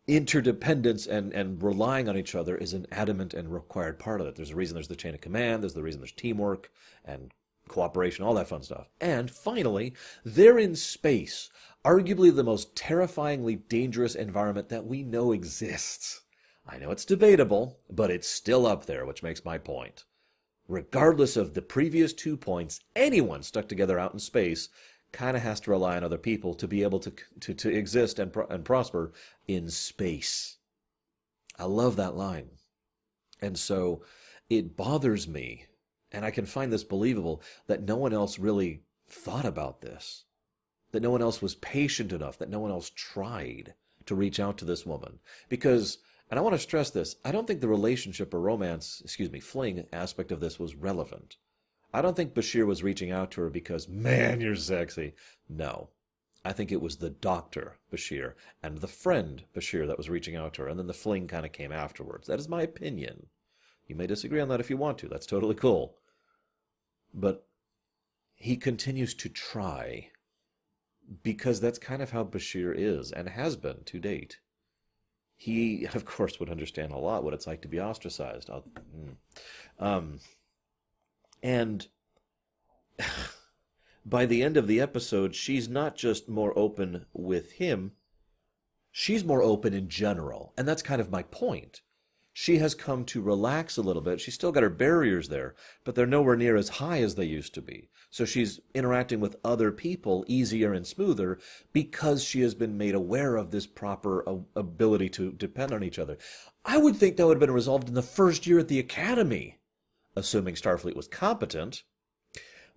interdependence 0.08 1.06
and, 1.06 1.32
and 1.34 1.62
relying 1.62 2.10
on 2.10 2.18
each 2.18 2.34
other 2.34 2.58
is 2.58 2.74
an 2.74 2.88
adamant 2.92 3.36
and 3.36 3.54
required 3.54 4.00
part 4.00 4.22
of 4.22 4.26
it. 4.28 4.36
There's 4.36 4.50
a 4.50 4.56
reason 4.56 4.74
there's 4.74 4.88
the 4.88 4.96
chain 4.96 5.14
of 5.14 5.22
command, 5.22 5.62
there's 5.62 5.76
the 5.76 5.84
reason 5.84 6.02
there's 6.02 6.14
teamwork 6.14 6.72
and 7.06 7.32
cooperation, 7.68 8.26
all 8.26 8.34
that 8.36 8.48
fun 8.48 8.64
stuff. 8.64 8.90
And 9.02 9.30
finally, 9.30 9.94
they're 10.24 10.60
in 10.60 10.76
space, 10.76 11.50
arguably 11.84 12.34
the 12.36 12.44
most 12.44 12.76
terrifyingly 12.76 13.56
dangerous 13.56 14.16
environment 14.16 14.70
that 14.70 14.86
we 14.86 15.04
know 15.04 15.32
exists. 15.32 16.22
I 16.68 16.78
know 16.78 16.92
it's 16.92 17.06
debatable, 17.06 17.80
but 17.90 18.10
it's 18.12 18.28
still 18.28 18.66
up 18.66 18.86
there, 18.86 19.06
which 19.06 19.24
makes 19.24 19.46
my 19.46 19.58
point 19.58 20.06
regardless 20.68 21.38
of 21.38 21.54
the 21.54 21.62
previous 21.62 22.14
two 22.14 22.36
points, 22.36 22.80
anyone 22.96 23.44
stuck 23.44 23.68
together 23.68 24.00
out 24.00 24.14
in 24.14 24.20
space 24.20 24.70
kind 25.12 25.38
of 25.38 25.44
has 25.44 25.60
to 25.62 25.72
rely 25.72 25.96
on 25.96 26.04
other 26.04 26.18
people 26.18 26.54
to 26.54 26.68
be 26.68 26.84
able 26.84 27.00
to 27.00 27.14
to, 27.40 27.54
to 27.54 27.70
exist 27.70 28.20
and 28.20 28.36
and 28.50 28.66
prosper 28.66 29.14
in 29.48 29.70
space. 29.70 30.58
I 31.58 31.66
love 31.66 31.96
that 31.96 32.18
line. 32.18 32.50
And 33.42 33.58
so 33.58 34.04
it 34.50 34.76
bothers 34.76 35.28
me, 35.28 35.66
and 36.16 36.24
I 36.24 36.32
can 36.32 36.46
find 36.46 36.72
this 36.72 36.86
believable 36.86 37.42
that 37.68 37.84
no 37.84 37.98
one 37.98 38.14
else 38.14 38.40
really 38.40 38.84
thought 39.08 39.46
about 39.46 39.82
this. 39.82 40.24
That 40.92 41.04
no 41.04 41.12
one 41.12 41.22
else 41.22 41.42
was 41.42 41.56
patient 41.56 42.14
enough, 42.14 42.38
that 42.38 42.50
no 42.50 42.60
one 42.60 42.72
else 42.72 42.90
tried 42.96 43.74
to 44.06 44.16
reach 44.16 44.40
out 44.40 44.58
to 44.60 44.66
this 44.66 44.86
woman. 44.86 45.20
Because 45.50 45.98
and 46.30 46.40
I 46.40 46.42
want 46.42 46.56
to 46.56 46.60
stress 46.60 46.90
this 46.90 47.18
I 47.26 47.32
don't 47.32 47.46
think 47.46 47.60
the 47.60 47.68
relationship 47.68 48.34
or 48.34 48.40
romance, 48.40 49.02
excuse 49.04 49.30
me, 49.30 49.42
fling 49.42 49.86
aspect 49.92 50.32
of 50.32 50.40
this 50.40 50.58
was 50.58 50.74
relevant. 50.76 51.36
I 51.94 52.02
don't 52.02 52.16
think 52.16 52.34
Bashir 52.34 52.66
was 52.66 52.84
reaching 52.84 53.12
out 53.12 53.32
to 53.32 53.42
her 53.42 53.50
because, 53.50 53.88
man, 53.88 54.42
you're 54.42 54.56
sexy. 54.56 55.14
No. 55.48 55.90
I 56.44 56.52
think 56.54 56.72
it 56.72 56.82
was 56.82 56.98
the 56.98 57.10
doctor, 57.10 57.78
Bashir, 57.92 58.34
and 58.62 58.78
the 58.78 58.88
friend, 58.88 59.44
Bashir, 59.56 59.88
that 59.88 59.98
was 59.98 60.10
reaching 60.10 60.36
out 60.36 60.54
to 60.56 60.64
her, 60.64 60.68
and 60.68 60.78
then 60.78 60.88
the 60.88 60.94
fling 60.94 61.28
kind 61.28 61.46
of 61.46 61.52
came 61.52 61.72
afterwards. 61.72 62.28
That 62.28 62.40
is 62.40 62.48
my 62.48 62.62
opinion. 62.62 63.28
You 63.88 63.96
may 63.96 64.08
disagree 64.08 64.40
on 64.40 64.50
that 64.50 64.60
if 64.60 64.70
you 64.70 64.78
want 64.78 64.98
to. 65.00 65.08
That's 65.08 65.26
totally 65.26 65.56
cool. 65.56 65.98
But 67.16 67.48
he 68.36 68.58
continues 68.58 69.16
to 69.16 69.30
try 69.30 70.12
because 71.24 71.60
that's 71.60 71.80
kind 71.80 72.02
of 72.02 72.12
how 72.12 72.24
Bashir 72.24 72.74
is 72.76 73.12
and 73.12 73.30
has 73.30 73.56
been 73.56 73.84
to 73.86 74.00
date 74.00 74.40
he, 75.36 75.86
of 75.94 76.06
course, 76.06 76.40
would 76.40 76.50
understand 76.50 76.92
a 76.92 76.98
lot 76.98 77.24
what 77.24 77.34
it's 77.34 77.48
like 77.48 77.62
to 77.62 77.68
be 77.68 77.80
ostracized. 77.80 78.50
Mm. 78.50 79.16
Um, 79.80 80.20
and 81.44 81.88
by 84.06 84.26
the 84.26 84.44
end 84.44 84.58
of 84.58 84.68
the 84.68 84.82
episode, 84.82 85.36
she's 85.36 85.68
not 85.68 85.96
just 85.96 86.30
more 86.30 86.58
open 86.58 87.06
with 87.14 87.54
him, 87.54 87.94
she's 88.92 89.24
more 89.24 89.44
open 89.44 89.74
in 89.74 89.90
general. 89.90 90.54
And 90.58 90.68
that's 90.68 90.82
kind 90.82 91.02
of 91.02 91.12
my 91.12 91.24
point 91.24 91.82
she 92.38 92.58
has 92.58 92.76
come 92.76 93.06
to 93.06 93.22
relax 93.22 93.78
a 93.78 93.82
little 93.82 94.02
bit. 94.02 94.20
She's 94.20 94.34
still 94.34 94.52
got 94.52 94.62
her 94.62 94.70
barriers 94.70 95.30
there, 95.30 95.56
but 95.86 95.96
they're 95.96 96.06
nowhere 96.06 96.36
near 96.36 96.58
as 96.58 96.68
high 96.68 97.02
as 97.02 97.16
they 97.16 97.24
used 97.24 97.54
to 97.54 97.62
be. 97.62 97.88
So 98.10 98.26
she's 98.26 98.60
interacting 98.74 99.22
with 99.22 99.38
other 99.46 99.72
people 99.72 100.26
easier 100.28 100.74
and 100.74 100.86
smoother 100.86 101.40
because 101.72 102.26
she 102.26 102.42
has 102.42 102.54
been 102.54 102.78
made 102.78 102.94
aware 102.94 103.38
of 103.38 103.52
this 103.52 103.66
proper 103.66 104.28
uh, 104.28 104.40
ability 104.58 105.08
to 105.12 105.32
depend 105.32 105.72
on 105.72 105.82
each 105.82 105.98
other. 105.98 106.18
I 106.66 106.78
would 106.78 106.98
think 106.98 107.16
that 107.16 107.26
would 107.26 107.38
have 107.38 107.40
been 107.40 107.52
resolved 107.52 107.88
in 107.88 107.94
the 107.94 108.02
first 108.02 108.46
year 108.46 108.60
at 108.60 108.68
the 108.68 108.80
academy, 108.80 109.60
assuming 110.18 110.56
Starfleet 110.56 110.98
was 110.98 111.08
competent. 111.08 111.84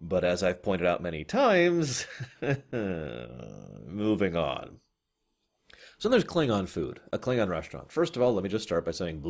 But 0.01 0.23
as 0.23 0.45
I've 0.45 0.63
pointed 0.63 0.87
out 0.87 1.03
many 1.03 1.25
times, 1.25 2.07
moving 2.73 4.37
on. 4.37 4.79
So 6.01 6.09
there's 6.09 6.25
Klingon 6.25 6.69
food, 6.69 7.01
a 7.13 7.19
Klingon 7.19 7.49
restaurant. 7.49 7.91
First 7.91 8.15
of 8.17 8.23
all, 8.23 8.33
let 8.33 8.45
me 8.45 8.49
just 8.49 8.63
start 8.63 8.85
by 8.85 8.93
saying, 8.93 9.21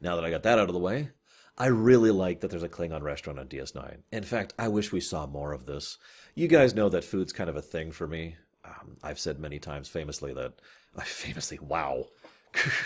now 0.00 0.16
that 0.16 0.24
I 0.24 0.30
got 0.30 0.42
that 0.42 0.58
out 0.58 0.68
of 0.68 0.72
the 0.72 0.80
way, 0.80 1.10
I 1.56 1.66
really 1.66 2.10
like 2.10 2.40
that 2.40 2.50
there's 2.50 2.64
a 2.64 2.68
Klingon 2.68 3.02
restaurant 3.02 3.38
on 3.38 3.46
DS9. 3.46 3.98
In 4.10 4.24
fact, 4.24 4.52
I 4.58 4.66
wish 4.66 4.90
we 4.90 4.98
saw 4.98 5.26
more 5.28 5.52
of 5.52 5.66
this. 5.66 5.96
You 6.34 6.48
guys 6.48 6.74
know 6.74 6.88
that 6.88 7.04
food's 7.04 7.32
kind 7.32 7.48
of 7.48 7.54
a 7.54 7.62
thing 7.62 7.92
for 7.92 8.08
me. 8.08 8.34
Um, 8.64 8.96
I've 9.00 9.20
said 9.20 9.38
many 9.38 9.60
times 9.60 9.88
famously 9.88 10.34
that, 10.34 10.54
I 10.96 11.04
famously, 11.04 11.60
wow. 11.60 12.06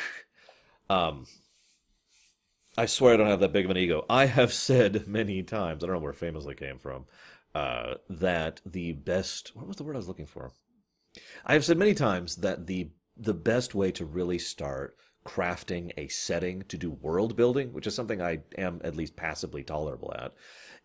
um, 0.91 1.27
I 2.77 2.85
swear 2.85 3.15
I 3.15 3.17
don't 3.17 3.29
have 3.29 3.41
that 3.41 3.55
big 3.55 3.65
of 3.65 3.71
an 3.71 3.79
ego. 3.79 4.05
I 4.11 4.27
have 4.27 4.53
said 4.53 5.09
many 5.09 5.43
times, 5.43 5.83
I 5.83 5.87
don't 5.87 5.97
know 5.97 6.03
where 6.03 6.13
famously 6.13 6.55
came 6.55 6.79
from, 6.79 7.07
uh, 7.55 7.95
that 8.11 8.61
the 8.67 8.93
best, 8.93 9.53
what 9.55 9.67
was 9.67 9.77
the 9.77 9.85
word 9.85 9.97
I 9.97 10.01
was 10.01 10.09
looking 10.09 10.27
for? 10.27 10.53
I 11.45 11.55
have 11.55 11.65
said 11.65 11.79
many 11.79 11.95
times 11.95 12.37
that 12.37 12.67
the 12.67 12.91
the 13.17 13.35
best 13.35 13.75
way 13.75 13.91
to 13.93 14.05
really 14.05 14.39
start 14.39 14.97
crafting 15.25 15.91
a 15.97 16.09
setting 16.09 16.63
to 16.69 16.77
do 16.77 16.91
world 16.91 17.37
building, 17.37 17.73
which 17.73 17.87
is 17.87 17.95
something 17.95 18.21
I 18.21 18.41
am 18.59 18.81
at 18.85 18.95
least 18.95 19.17
passively 19.17 19.65
tolerable 19.65 20.13
at, 20.17 20.35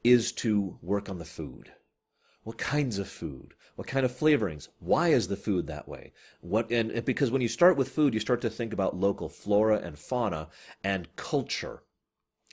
is 0.04 0.32
to 0.34 0.78
work 0.82 1.10
on 1.10 1.20
the 1.20 1.26
food. 1.26 1.74
What 2.44 2.58
kinds 2.58 2.98
of 2.98 3.08
food? 3.08 3.54
What 3.76 3.88
kind 3.88 4.06
of 4.06 4.12
flavorings? 4.12 4.68
Why 4.80 5.10
is 5.10 5.28
the 5.28 5.36
food 5.36 5.68
that 5.68 5.88
way? 5.88 6.14
What 6.40 6.72
and 6.72 7.06
because 7.06 7.30
when 7.32 7.42
you 7.42 7.48
start 7.48 7.78
with 7.78 7.90
food, 7.90 8.14
you 8.14 8.20
start 8.20 8.42
to 8.42 8.50
think 8.50 8.74
about 8.74 8.96
local 8.96 9.30
flora 9.30 9.78
and 9.78 9.98
fauna 9.98 10.50
and 10.84 11.16
culture 11.16 11.84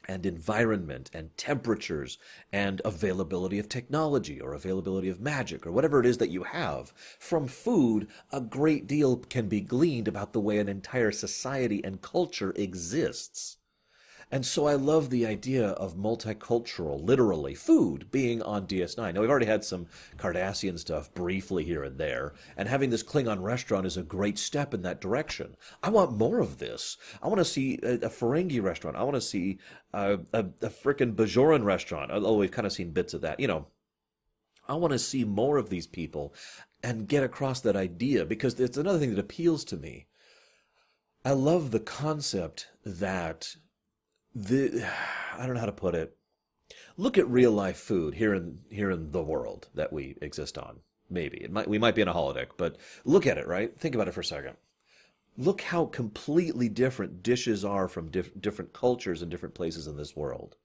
and 0.08 0.24
environment 0.24 1.10
and 1.12 1.36
temperatures 1.36 2.18
and 2.52 2.80
availability 2.84 3.58
of 3.58 3.68
technology 3.68 4.40
or 4.40 4.54
availability 4.54 5.08
of 5.08 5.20
magic 5.20 5.66
or 5.66 5.70
whatever 5.70 6.00
it 6.00 6.06
is 6.06 6.18
that 6.18 6.30
you 6.30 6.42
have. 6.42 6.92
From 7.18 7.46
food, 7.46 8.08
a 8.32 8.40
great 8.40 8.86
deal 8.86 9.18
can 9.18 9.48
be 9.48 9.60
gleaned 9.60 10.08
about 10.08 10.32
the 10.32 10.40
way 10.40 10.58
an 10.58 10.68
entire 10.68 11.12
society 11.12 11.84
and 11.84 12.00
culture 12.00 12.52
exists. 12.56 13.58
And 14.30 14.44
so 14.44 14.66
I 14.66 14.74
love 14.74 15.08
the 15.08 15.24
idea 15.24 15.68
of 15.68 15.96
multicultural, 15.96 17.02
literally, 17.02 17.54
food 17.54 18.10
being 18.10 18.42
on 18.42 18.66
DS9. 18.66 19.14
Now, 19.14 19.20
we've 19.20 19.30
already 19.30 19.46
had 19.46 19.64
some 19.64 19.86
Cardassian 20.18 20.78
stuff 20.78 21.12
briefly 21.14 21.64
here 21.64 21.82
and 21.82 21.96
there, 21.96 22.34
and 22.56 22.68
having 22.68 22.90
this 22.90 23.02
Klingon 23.02 23.42
restaurant 23.42 23.86
is 23.86 23.96
a 23.96 24.02
great 24.02 24.38
step 24.38 24.74
in 24.74 24.82
that 24.82 25.00
direction. 25.00 25.56
I 25.82 25.88
want 25.88 26.18
more 26.18 26.40
of 26.40 26.58
this. 26.58 26.98
I 27.22 27.28
want 27.28 27.38
to 27.38 27.44
see 27.44 27.78
a, 27.82 27.94
a 27.94 28.10
Ferengi 28.10 28.62
restaurant. 28.62 28.96
I 28.96 29.02
want 29.02 29.14
to 29.14 29.20
see 29.22 29.58
a, 29.94 30.18
a, 30.34 30.40
a 30.40 30.68
frickin' 30.68 31.14
Bajoran 31.14 31.64
restaurant, 31.64 32.10
although 32.10 32.36
we've 32.36 32.50
kind 32.50 32.66
of 32.66 32.72
seen 32.72 32.90
bits 32.90 33.14
of 33.14 33.22
that. 33.22 33.40
You 33.40 33.48
know, 33.48 33.66
I 34.68 34.74
want 34.74 34.92
to 34.92 34.98
see 34.98 35.24
more 35.24 35.56
of 35.56 35.70
these 35.70 35.86
people 35.86 36.34
and 36.82 37.08
get 37.08 37.22
across 37.22 37.60
that 37.60 37.76
idea 37.76 38.26
because 38.26 38.60
it's 38.60 38.76
another 38.76 38.98
thing 38.98 39.10
that 39.10 39.18
appeals 39.18 39.64
to 39.64 39.76
me. 39.78 40.06
I 41.24 41.32
love 41.32 41.70
the 41.70 41.80
concept 41.80 42.68
that 42.84 43.56
the 44.34 44.86
I 45.36 45.46
don't 45.46 45.54
know 45.54 45.60
how 45.60 45.66
to 45.66 45.72
put 45.72 45.94
it. 45.94 46.16
Look 46.96 47.16
at 47.16 47.28
real 47.28 47.52
life 47.52 47.78
food 47.78 48.14
here 48.14 48.34
in 48.34 48.60
here 48.70 48.90
in 48.90 49.12
the 49.12 49.22
world 49.22 49.68
that 49.74 49.92
we 49.92 50.16
exist 50.20 50.58
on. 50.58 50.80
Maybe 51.10 51.38
it 51.38 51.50
might 51.50 51.68
we 51.68 51.78
might 51.78 51.94
be 51.94 52.02
in 52.02 52.08
a 52.08 52.14
holodeck, 52.14 52.48
but 52.56 52.76
look 53.04 53.26
at 53.26 53.38
it. 53.38 53.46
Right? 53.46 53.78
Think 53.78 53.94
about 53.94 54.08
it 54.08 54.14
for 54.14 54.20
a 54.20 54.24
second. 54.24 54.56
Look 55.36 55.60
how 55.60 55.86
completely 55.86 56.68
different 56.68 57.22
dishes 57.22 57.64
are 57.64 57.88
from 57.88 58.10
diff- 58.10 58.40
different 58.40 58.72
cultures 58.72 59.22
and 59.22 59.30
different 59.30 59.54
places 59.54 59.86
in 59.86 59.96
this 59.96 60.16
world. 60.16 60.56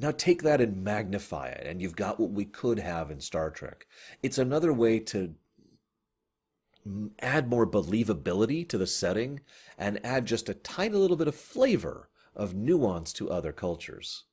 Now 0.00 0.10
take 0.10 0.42
that 0.42 0.60
and 0.60 0.82
magnify 0.84 1.48
it, 1.48 1.66
and 1.66 1.80
you've 1.80 1.96
got 1.96 2.20
what 2.20 2.30
we 2.30 2.44
could 2.44 2.78
have 2.78 3.10
in 3.10 3.20
Star 3.20 3.50
Trek. 3.50 3.86
It's 4.22 4.38
another 4.38 4.72
way 4.72 4.98
to 5.00 5.34
add 7.20 7.48
more 7.48 7.66
believability 7.66 8.68
to 8.68 8.78
the 8.78 8.86
setting 8.86 9.40
and 9.76 10.04
add 10.04 10.26
just 10.26 10.48
a 10.48 10.54
tiny 10.54 10.96
little 10.96 11.16
bit 11.16 11.28
of 11.28 11.34
flavor 11.34 12.08
of 12.38 12.54
nuance 12.54 13.12
to 13.14 13.30
other 13.30 13.52
cultures. 13.52 14.24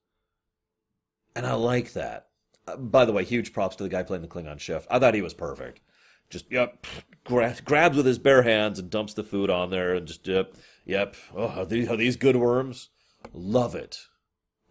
And 1.35 1.45
I 1.45 1.53
like 1.53 1.93
that. 1.93 2.27
Uh, 2.67 2.77
by 2.77 3.03
the 3.03 3.11
way, 3.11 3.25
huge 3.25 3.51
props 3.51 3.75
to 3.77 3.83
the 3.83 3.89
guy 3.89 4.03
playing 4.03 4.21
the 4.21 4.27
Klingon 4.27 4.59
chef. 4.59 4.87
I 4.89 4.99
thought 4.99 5.15
he 5.15 5.21
was 5.21 5.33
perfect. 5.33 5.81
Just, 6.29 6.49
yep, 6.51 6.87
gra- 7.25 7.57
grabs 7.65 7.97
with 7.97 8.05
his 8.05 8.19
bare 8.19 8.43
hands 8.43 8.79
and 8.79 8.89
dumps 8.89 9.13
the 9.13 9.23
food 9.23 9.49
on 9.49 9.69
there 9.69 9.93
and 9.93 10.07
just, 10.07 10.25
yep, 10.27 10.55
yep. 10.85 11.15
Oh, 11.35 11.47
are 11.47 11.65
these, 11.65 11.89
are 11.89 11.97
these 11.97 12.15
good 12.15 12.37
worms? 12.37 12.89
Love 13.33 13.75
it. 13.75 13.99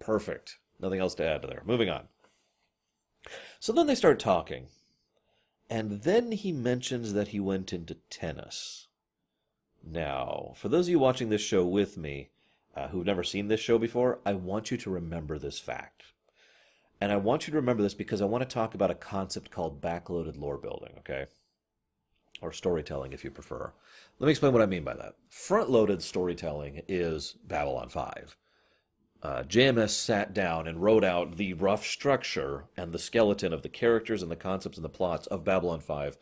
Perfect. 0.01 0.59
Nothing 0.81 1.01
else 1.01 1.14
to 1.16 1.27
add 1.27 1.42
to 1.42 1.49
there. 1.49 1.62
Moving 1.66 1.90
on. 1.90 2.09
So 3.61 3.73
then 3.73 3.87
they 3.87 3.94
start 3.94 4.18
talking. 4.18 4.66
And 5.70 6.03
then 6.03 6.33
he 6.33 6.53
mentions 6.53 7.12
that 7.14 7.29
he 7.29 7.40
went 7.40 7.73
into 7.73 7.97
tennis. 8.11 8.88
Now, 9.83 10.53
for 10.57 10.68
those 10.68 10.87
of 10.87 10.90
you 10.90 10.99
watching 10.99 11.29
this 11.29 11.40
show 11.40 11.64
with 11.64 11.97
me, 11.97 12.31
uh, 12.77 12.89
who've 12.89 13.07
never 13.07 13.23
seen 13.23 13.49
this 13.49 13.61
show 13.61 13.79
before, 13.79 14.21
I 14.27 14.35
want 14.35 14.71
you 14.71 14.77
to 14.79 14.91
remember 14.91 15.39
this 15.39 15.59
fact. 15.59 16.05
And 17.01 17.13
I 17.13 17.17
want 17.17 17.47
you 17.47 17.51
to 17.53 17.59
remember 17.59 17.83
this 17.83 17.95
because 17.95 18.23
I 18.23 18.27
want 18.27 18.49
to 18.49 18.53
talk 18.53 18.75
about 18.75 18.91
a 18.91 18.95
concept 18.95 19.51
called 19.51 19.81
backloaded 19.81 20.39
lore 20.39 20.59
building, 20.59 20.95
okay? 20.99 21.27
Or 22.41 22.53
storytelling, 22.53 23.13
if 23.13 23.25
you 23.25 23.31
prefer. 23.31 23.73
Let 24.19 24.27
me 24.27 24.31
explain 24.31 24.53
what 24.53 24.63
I 24.63 24.67
mean 24.67 24.85
by 24.85 24.95
that. 24.95 25.15
Front 25.29 25.71
loaded 25.71 26.03
storytelling 26.03 26.83
is 26.89 27.37
Babylon 27.47 27.89
5. 27.89 28.37
Uh, 29.23 29.43
JMS 29.43 29.91
sat 29.91 30.35
down 30.35 30.69
and 30.69 30.83
wrote 30.83 31.05
out 31.05 31.37
the 31.37 31.55
rough 31.55 31.85
structure 31.87 32.67
and 32.77 32.93
the 32.93 32.99
skeleton 32.99 33.53
of 33.53 33.63
the 33.63 33.71
characters 33.71 34.23
and 34.23 34.31
the 34.31 34.37
concepts 34.37 34.77
and 34.77 34.85
the 34.85 34.91
plots 34.91 35.27
of 35.29 35.45
Babylon 35.45 35.81
5 35.81 36.19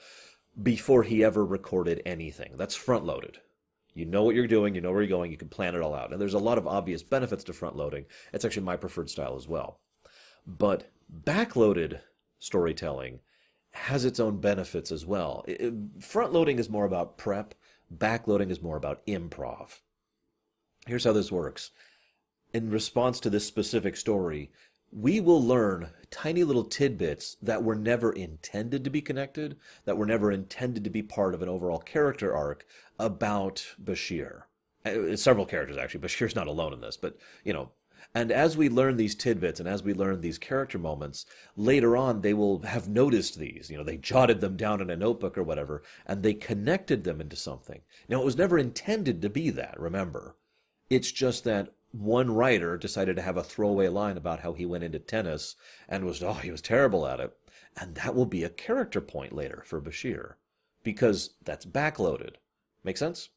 before 0.62 1.03
he 1.03 1.25
ever 1.25 1.45
recorded 1.45 2.01
anything. 2.07 2.53
That's 2.57 2.77
front 2.77 3.05
loaded. 3.05 3.38
You 3.94 4.07
know 4.07 4.24
what 4.24 4.35
you're 4.35 4.46
doing, 4.46 4.74
you 4.74 4.81
know 4.81 4.90
where 4.90 5.02
you're 5.02 5.09
going, 5.09 5.31
you 5.31 5.37
can 5.37 5.48
plan 5.48 5.74
it 5.74 5.83
all 5.83 5.94
out. 5.94 6.12
And 6.12 6.20
there's 6.20 6.35
a 6.35 6.38
lot 6.38 6.59
of 6.59 6.66
obvious 6.66 7.02
benefits 7.02 7.44
to 7.44 7.52
front 7.52 7.76
loading. 7.76 8.07
It's 8.33 8.44
actually 8.44 8.64
my 8.64 8.76
preferred 8.76 9.11
style 9.11 9.37
as 9.37 9.46
well. 9.46 9.81
But 10.46 10.90
backloaded 11.24 12.00
storytelling 12.38 13.20
has 13.72 14.05
its 14.05 14.20
own 14.20 14.40
benefits 14.40 14.90
as 14.92 15.07
well. 15.07 15.44
front 16.00 16.33
loading 16.33 16.59
is 16.59 16.68
more 16.68 16.85
about 16.85 17.18
prep, 17.18 17.55
backloading 17.94 18.50
is 18.50 18.62
more 18.62 18.76
about 18.76 19.05
improv. 19.07 19.81
Here's 20.87 21.05
how 21.05 21.12
this 21.12 21.33
works. 21.33 21.70
In 22.52 22.70
response 22.70 23.20
to 23.20 23.31
this 23.31 23.46
specific 23.46 23.96
story, 23.96 24.50
we 24.92 25.20
will 25.20 25.42
learn 25.42 25.88
tiny 26.11 26.44
little 26.44 26.64
tidbits 26.64 27.37
that 27.40 27.64
were 27.64 27.74
never 27.74 28.12
intended 28.12 28.85
to 28.85 28.90
be 28.90 29.00
connected, 29.00 29.57
that 29.87 29.96
were 29.96 30.07
never 30.07 30.31
intended 30.31 30.85
to 30.85 30.90
be 30.90 31.02
part 31.02 31.35
of 31.35 31.40
an 31.40 31.48
overall 31.48 31.78
character 31.78 32.35
arc 32.35 32.66
about 32.98 33.74
Bashir. 33.83 34.42
Uh, 34.85 35.16
several 35.16 35.46
characters, 35.46 35.78
actually. 35.78 36.00
Bashir's 36.00 36.37
not 36.37 36.46
alone 36.46 36.74
in 36.74 36.81
this, 36.81 36.96
but, 36.96 37.16
you 37.42 37.52
know. 37.52 37.70
And 38.14 38.31
as 38.31 38.57
we 38.57 38.68
learn 38.68 38.96
these 38.96 39.14
tidbits 39.14 39.61
and 39.61 39.68
as 39.68 39.83
we 39.83 39.94
learn 39.94 40.20
these 40.20 40.37
character 40.37 40.78
moments, 40.78 41.24
later 41.57 41.96
on 41.96 42.20
they 42.20 42.35
will 42.35 42.61
have 42.62 42.88
noticed 42.88 43.38
these. 43.38 43.70
You 43.70 43.78
know, 43.78 43.85
they 43.85 43.96
jotted 43.96 44.40
them 44.42 44.57
down 44.57 44.83
in 44.83 44.90
a 44.90 44.96
notebook 44.96 45.38
or 45.38 45.42
whatever, 45.42 45.83
and 46.05 46.22
they 46.22 46.35
connected 46.35 47.05
them 47.05 47.20
into 47.20 47.37
something. 47.37 47.81
Now, 48.09 48.20
it 48.20 48.24
was 48.24 48.37
never 48.37 48.59
intended 48.59 49.22
to 49.22 49.31
be 49.31 49.48
that, 49.50 49.81
remember. 49.81 50.37
It's 50.90 51.12
just 51.12 51.44
that 51.44 51.72
one 51.92 52.35
writer 52.35 52.76
decided 52.76 53.16
to 53.16 53.22
have 53.22 53.37
a 53.37 53.44
throwaway 53.44 53.88
line 53.88 54.16
about 54.16 54.40
how 54.40 54.52
he 54.52 54.66
went 54.66 54.85
into 54.85 54.98
tennis 54.98 55.57
and 55.88 56.05
was, 56.05 56.22
oh, 56.22 56.33
he 56.35 56.50
was 56.50 56.62
terrible 56.62 57.07
at 57.07 57.20
it. 57.20 57.37
And 57.76 57.94
that 57.96 58.14
will 58.14 58.26
be 58.26 58.44
a 58.44 58.50
character 58.50 59.00
point 59.00 59.33
later 59.33 59.62
for 59.64 59.81
Bashir 59.81 60.35
because 60.83 61.35
that's 61.42 61.64
backloaded. 61.64 62.37
Make 62.85 62.96
sense? 62.96 63.28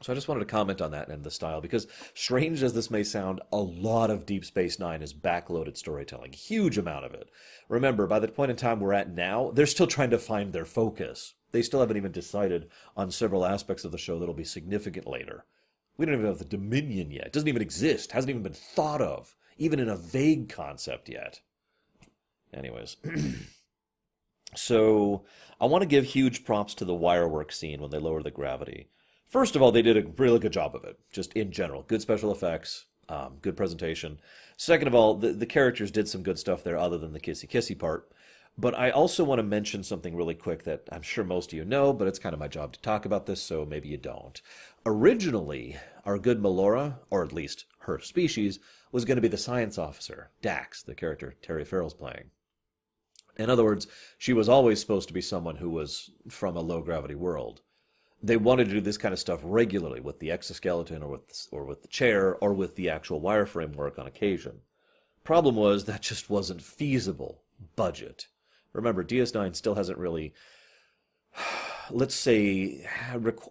So 0.00 0.12
I 0.12 0.14
just 0.14 0.28
wanted 0.28 0.40
to 0.40 0.46
comment 0.46 0.80
on 0.80 0.92
that 0.92 1.08
and 1.08 1.24
the 1.24 1.30
style 1.30 1.60
because, 1.60 1.88
strange 2.14 2.62
as 2.62 2.72
this 2.72 2.90
may 2.90 3.02
sound, 3.02 3.40
a 3.50 3.58
lot 3.58 4.10
of 4.10 4.26
Deep 4.26 4.44
Space 4.44 4.78
Nine 4.78 5.02
is 5.02 5.12
backloaded 5.12 5.76
storytelling. 5.76 6.32
Huge 6.32 6.78
amount 6.78 7.04
of 7.04 7.14
it. 7.14 7.30
Remember, 7.68 8.06
by 8.06 8.20
the 8.20 8.28
point 8.28 8.52
in 8.52 8.56
time 8.56 8.78
we're 8.78 8.92
at 8.92 9.10
now, 9.10 9.50
they're 9.52 9.66
still 9.66 9.88
trying 9.88 10.10
to 10.10 10.18
find 10.18 10.52
their 10.52 10.64
focus. 10.64 11.34
They 11.50 11.62
still 11.62 11.80
haven't 11.80 11.96
even 11.96 12.12
decided 12.12 12.68
on 12.96 13.10
several 13.10 13.44
aspects 13.44 13.84
of 13.84 13.90
the 13.90 13.98
show 13.98 14.18
that'll 14.18 14.34
be 14.34 14.44
significant 14.44 15.06
later. 15.06 15.44
We 15.98 16.06
don't 16.06 16.14
even 16.14 16.26
have 16.26 16.38
the 16.38 16.44
Dominion 16.44 17.10
yet. 17.10 17.26
It 17.26 17.32
doesn't 17.32 17.48
even 17.48 17.60
exist. 17.60 18.12
Hasn't 18.12 18.30
even 18.30 18.42
been 18.42 18.52
thought 18.52 19.02
of, 19.02 19.34
even 19.58 19.80
in 19.80 19.88
a 19.88 19.96
vague 19.96 20.48
concept 20.48 21.08
yet. 21.08 21.40
Anyways. 22.54 22.96
so 24.54 25.24
I 25.60 25.66
want 25.66 25.82
to 25.82 25.88
give 25.88 26.04
huge 26.04 26.44
props 26.44 26.74
to 26.74 26.84
the 26.84 26.94
wirework 26.94 27.50
scene 27.50 27.80
when 27.82 27.90
they 27.90 27.98
lower 27.98 28.22
the 28.22 28.30
gravity. 28.30 28.88
First 29.26 29.56
of 29.56 29.62
all, 29.62 29.72
they 29.72 29.82
did 29.82 29.96
a 29.96 30.08
really 30.16 30.38
good 30.38 30.52
job 30.52 30.74
of 30.74 30.84
it, 30.84 30.98
just 31.12 31.32
in 31.34 31.50
general. 31.50 31.82
Good 31.82 32.00
special 32.00 32.32
effects, 32.32 32.86
um, 33.08 33.38
good 33.42 33.56
presentation. 33.56 34.20
Second 34.56 34.88
of 34.88 34.94
all, 34.94 35.14
the, 35.14 35.32
the 35.32 35.46
characters 35.46 35.90
did 35.90 36.08
some 36.08 36.22
good 36.22 36.38
stuff 36.38 36.62
there 36.62 36.78
other 36.78 36.96
than 36.96 37.12
the 37.12 37.20
kissy 37.20 37.48
kissy 37.48 37.78
part. 37.78 38.08
But 38.56 38.76
I 38.76 38.90
also 38.90 39.22
want 39.22 39.38
to 39.38 39.44
mention 39.44 39.84
something 39.84 40.16
really 40.16 40.34
quick 40.34 40.64
that 40.64 40.88
I'm 40.90 41.02
sure 41.02 41.22
most 41.22 41.52
of 41.52 41.56
you 41.56 41.64
know, 41.64 41.92
but 41.92 42.08
it's 42.08 42.18
kind 42.18 42.32
of 42.32 42.40
my 42.40 42.48
job 42.48 42.72
to 42.72 42.80
talk 42.80 43.04
about 43.04 43.26
this, 43.26 43.40
so 43.40 43.64
maybe 43.64 43.88
you 43.88 43.96
don't. 43.96 44.40
Originally, 44.86 45.76
our 46.04 46.18
good 46.18 46.40
Melora, 46.40 46.98
or 47.10 47.22
at 47.22 47.32
least 47.32 47.66
her 47.80 47.98
species, 47.98 48.58
was 48.92 49.04
going 49.04 49.16
to 49.16 49.22
be 49.22 49.28
the 49.28 49.36
science 49.36 49.76
officer, 49.76 50.30
Dax, 50.40 50.82
the 50.82 50.94
character 50.94 51.34
Terry 51.42 51.64
Farrell's 51.64 51.94
playing. 51.94 52.30
In 53.36 53.50
other 53.50 53.64
words, 53.64 53.86
she 54.16 54.32
was 54.32 54.48
always 54.48 54.80
supposed 54.80 55.08
to 55.08 55.14
be 55.14 55.20
someone 55.20 55.56
who 55.56 55.70
was 55.70 56.10
from 56.28 56.56
a 56.56 56.60
low 56.60 56.80
gravity 56.80 57.14
world. 57.14 57.60
They 58.20 58.36
wanted 58.36 58.64
to 58.68 58.74
do 58.74 58.80
this 58.80 58.98
kind 58.98 59.12
of 59.12 59.20
stuff 59.20 59.40
regularly 59.44 60.00
with 60.00 60.18
the 60.18 60.32
exoskeleton 60.32 61.02
or 61.02 61.08
with 61.08 61.46
or 61.52 61.64
with 61.64 61.82
the 61.82 61.88
chair 61.88 62.34
or 62.36 62.52
with 62.52 62.74
the 62.74 62.90
actual 62.90 63.20
wireframe 63.20 63.76
work 63.76 63.98
on 63.98 64.08
occasion. 64.08 64.62
Problem 65.22 65.54
was 65.54 65.84
that 65.84 66.02
just 66.02 66.28
wasn't 66.28 66.62
feasible. 66.62 67.42
Budget. 67.76 68.26
Remember, 68.72 69.04
DS9 69.04 69.54
still 69.54 69.76
hasn't 69.76 69.98
really 69.98 70.34
let's 71.90 72.14
say 72.14 72.86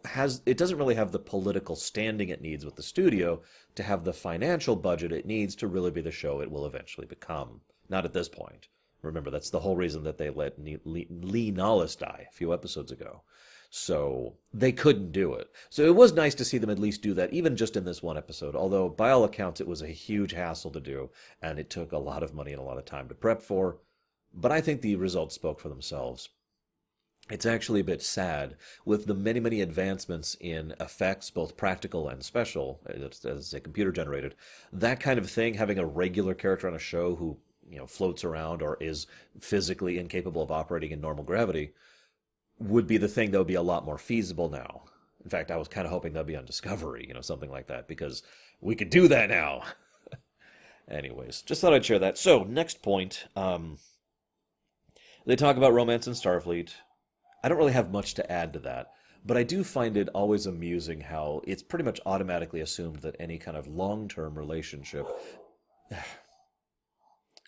has 0.06 0.42
it 0.46 0.58
doesn't 0.58 0.78
really 0.78 0.96
have 0.96 1.12
the 1.12 1.20
political 1.20 1.76
standing 1.76 2.30
it 2.30 2.42
needs 2.42 2.66
with 2.66 2.76
the 2.76 2.84
studio 2.84 3.42
to 3.76 3.84
have 3.84 4.04
the 4.04 4.14
financial 4.14 4.76
budget 4.76 5.12
it 5.12 5.26
needs 5.26 5.56
to 5.56 5.68
really 5.68 5.92
be 5.92 6.02
the 6.02 6.12
show 6.12 6.42
it 6.42 6.52
will 6.52 6.66
eventually 6.66 7.08
become. 7.08 7.62
Not 7.90 8.06
at 8.06 8.14
this 8.14 8.30
point. 8.30 8.68
Remember, 9.02 9.30
that's 9.30 9.50
the 9.50 9.60
whole 9.60 9.76
reason 9.76 10.04
that 10.04 10.18
they 10.18 10.30
let 10.30 10.60
Li 10.60 11.52
Nalas 11.52 11.98
die 11.98 12.28
a 12.30 12.34
few 12.34 12.54
episodes 12.54 12.92
ago. 12.92 13.22
So 13.70 14.38
they 14.54 14.72
couldn't 14.72 15.12
do 15.12 15.34
it. 15.34 15.50
So 15.70 15.84
it 15.84 15.96
was 15.96 16.14
nice 16.14 16.34
to 16.36 16.46
see 16.46 16.58
them 16.58 16.70
at 16.70 16.80
least 16.80 17.02
do 17.02 17.14
that, 17.14 17.34
even 17.34 17.56
just 17.56 17.76
in 17.76 17.86
this 17.86 18.02
one 18.02 18.18
episode. 18.18 18.56
Although, 18.56 18.90
by 18.90 19.12
all 19.12 19.24
accounts, 19.24 19.62
it 19.62 19.68
was 19.68 19.82
a 19.82 19.88
huge 19.88 20.32
hassle 20.32 20.72
to 20.72 20.80
do, 20.80 21.10
and 21.42 21.60
it 21.60 21.70
took 21.70 21.92
a 21.92 21.98
lot 21.98 22.24
of 22.24 22.34
money 22.34 22.54
and 22.54 22.62
a 22.62 22.66
lot 22.66 22.78
of 22.78 22.86
time 22.86 23.08
to 23.10 23.16
prep 23.16 23.42
for. 23.42 23.78
But 24.34 24.52
I 24.52 24.62
think 24.62 24.82
the 24.82 24.96
results 24.96 25.36
spoke 25.36 25.60
for 25.60 25.70
themselves. 25.70 26.30
It's 27.30 27.46
actually 27.46 27.82
a 27.82 27.86
bit 27.86 28.02
sad 28.02 28.56
with 28.86 29.06
the 29.06 29.14
many, 29.14 29.42
many 29.42 29.60
advancements 29.60 30.38
in 30.40 30.74
effects, 30.80 31.30
both 31.30 31.58
practical 31.58 32.08
and 32.08 32.24
special, 32.24 32.80
as 32.88 33.54
a 33.54 33.60
computer 33.60 33.92
generated. 33.92 34.36
That 34.72 35.02
kind 35.02 35.20
of 35.20 35.30
thing, 35.30 35.56
having 35.56 35.78
a 35.78 35.86
regular 35.86 36.34
character 36.34 36.68
on 36.68 36.74
a 36.74 36.80
show 36.80 37.16
who 37.16 37.38
you 37.70 37.78
know 37.78 37.86
floats 37.86 38.24
around 38.24 38.62
or 38.62 38.78
is 38.80 39.08
physically 39.40 40.00
incapable 40.00 40.42
of 40.42 40.52
operating 40.52 40.92
in 40.92 41.02
normal 41.02 41.26
gravity 41.26 41.74
would 42.60 42.88
be 42.88 42.98
the 42.98 43.10
thing 43.10 43.32
that 43.32 43.38
would 43.38 43.48
be 43.48 43.56
a 43.56 43.62
lot 43.62 43.86
more 43.86 43.98
feasible 43.98 44.50
now. 44.50 44.84
In 45.24 45.30
fact, 45.30 45.52
I 45.52 45.58
was 45.58 45.68
kind 45.68 45.86
of 45.86 45.92
hoping 45.92 46.14
that'd 46.14 46.26
be 46.26 46.38
on 46.38 46.46
Discovery, 46.46 47.06
you 47.08 47.14
know, 47.14 47.22
something 47.22 47.52
like 47.52 47.68
that, 47.68 47.88
because 47.88 48.24
we 48.62 48.76
could 48.76 48.90
do 48.90 49.08
that 49.10 49.30
now. 49.30 49.64
Anyways, 50.90 51.42
just 51.42 51.60
thought 51.60 51.74
I'd 51.74 51.86
share 51.86 52.00
that. 52.00 52.18
So, 52.18 52.44
next 52.44 52.82
point. 52.82 53.26
Um, 53.36 53.78
they 55.26 55.36
talk 55.36 55.58
about 55.58 55.74
romance 55.74 56.08
in 56.08 56.14
Starfleet. 56.14 56.72
I 57.48 57.50
don't 57.50 57.60
really 57.60 57.72
have 57.72 57.94
much 57.94 58.14
to 58.16 58.30
add 58.30 58.52
to 58.52 58.60
that, 58.60 58.92
but 59.26 59.38
I 59.38 59.44
do 59.44 59.64
find 59.64 59.96
it 59.96 60.10
always 60.10 60.48
amusing 60.48 61.00
how 61.00 61.40
it's 61.48 61.64
pretty 61.64 61.86
much 61.86 62.02
automatically 62.06 62.60
assumed 62.60 62.98
that 62.98 63.16
any 63.22 63.38
kind 63.38 63.56
of 63.56 63.70
long 63.70 64.10
term 64.10 64.38
relationship 64.38 65.08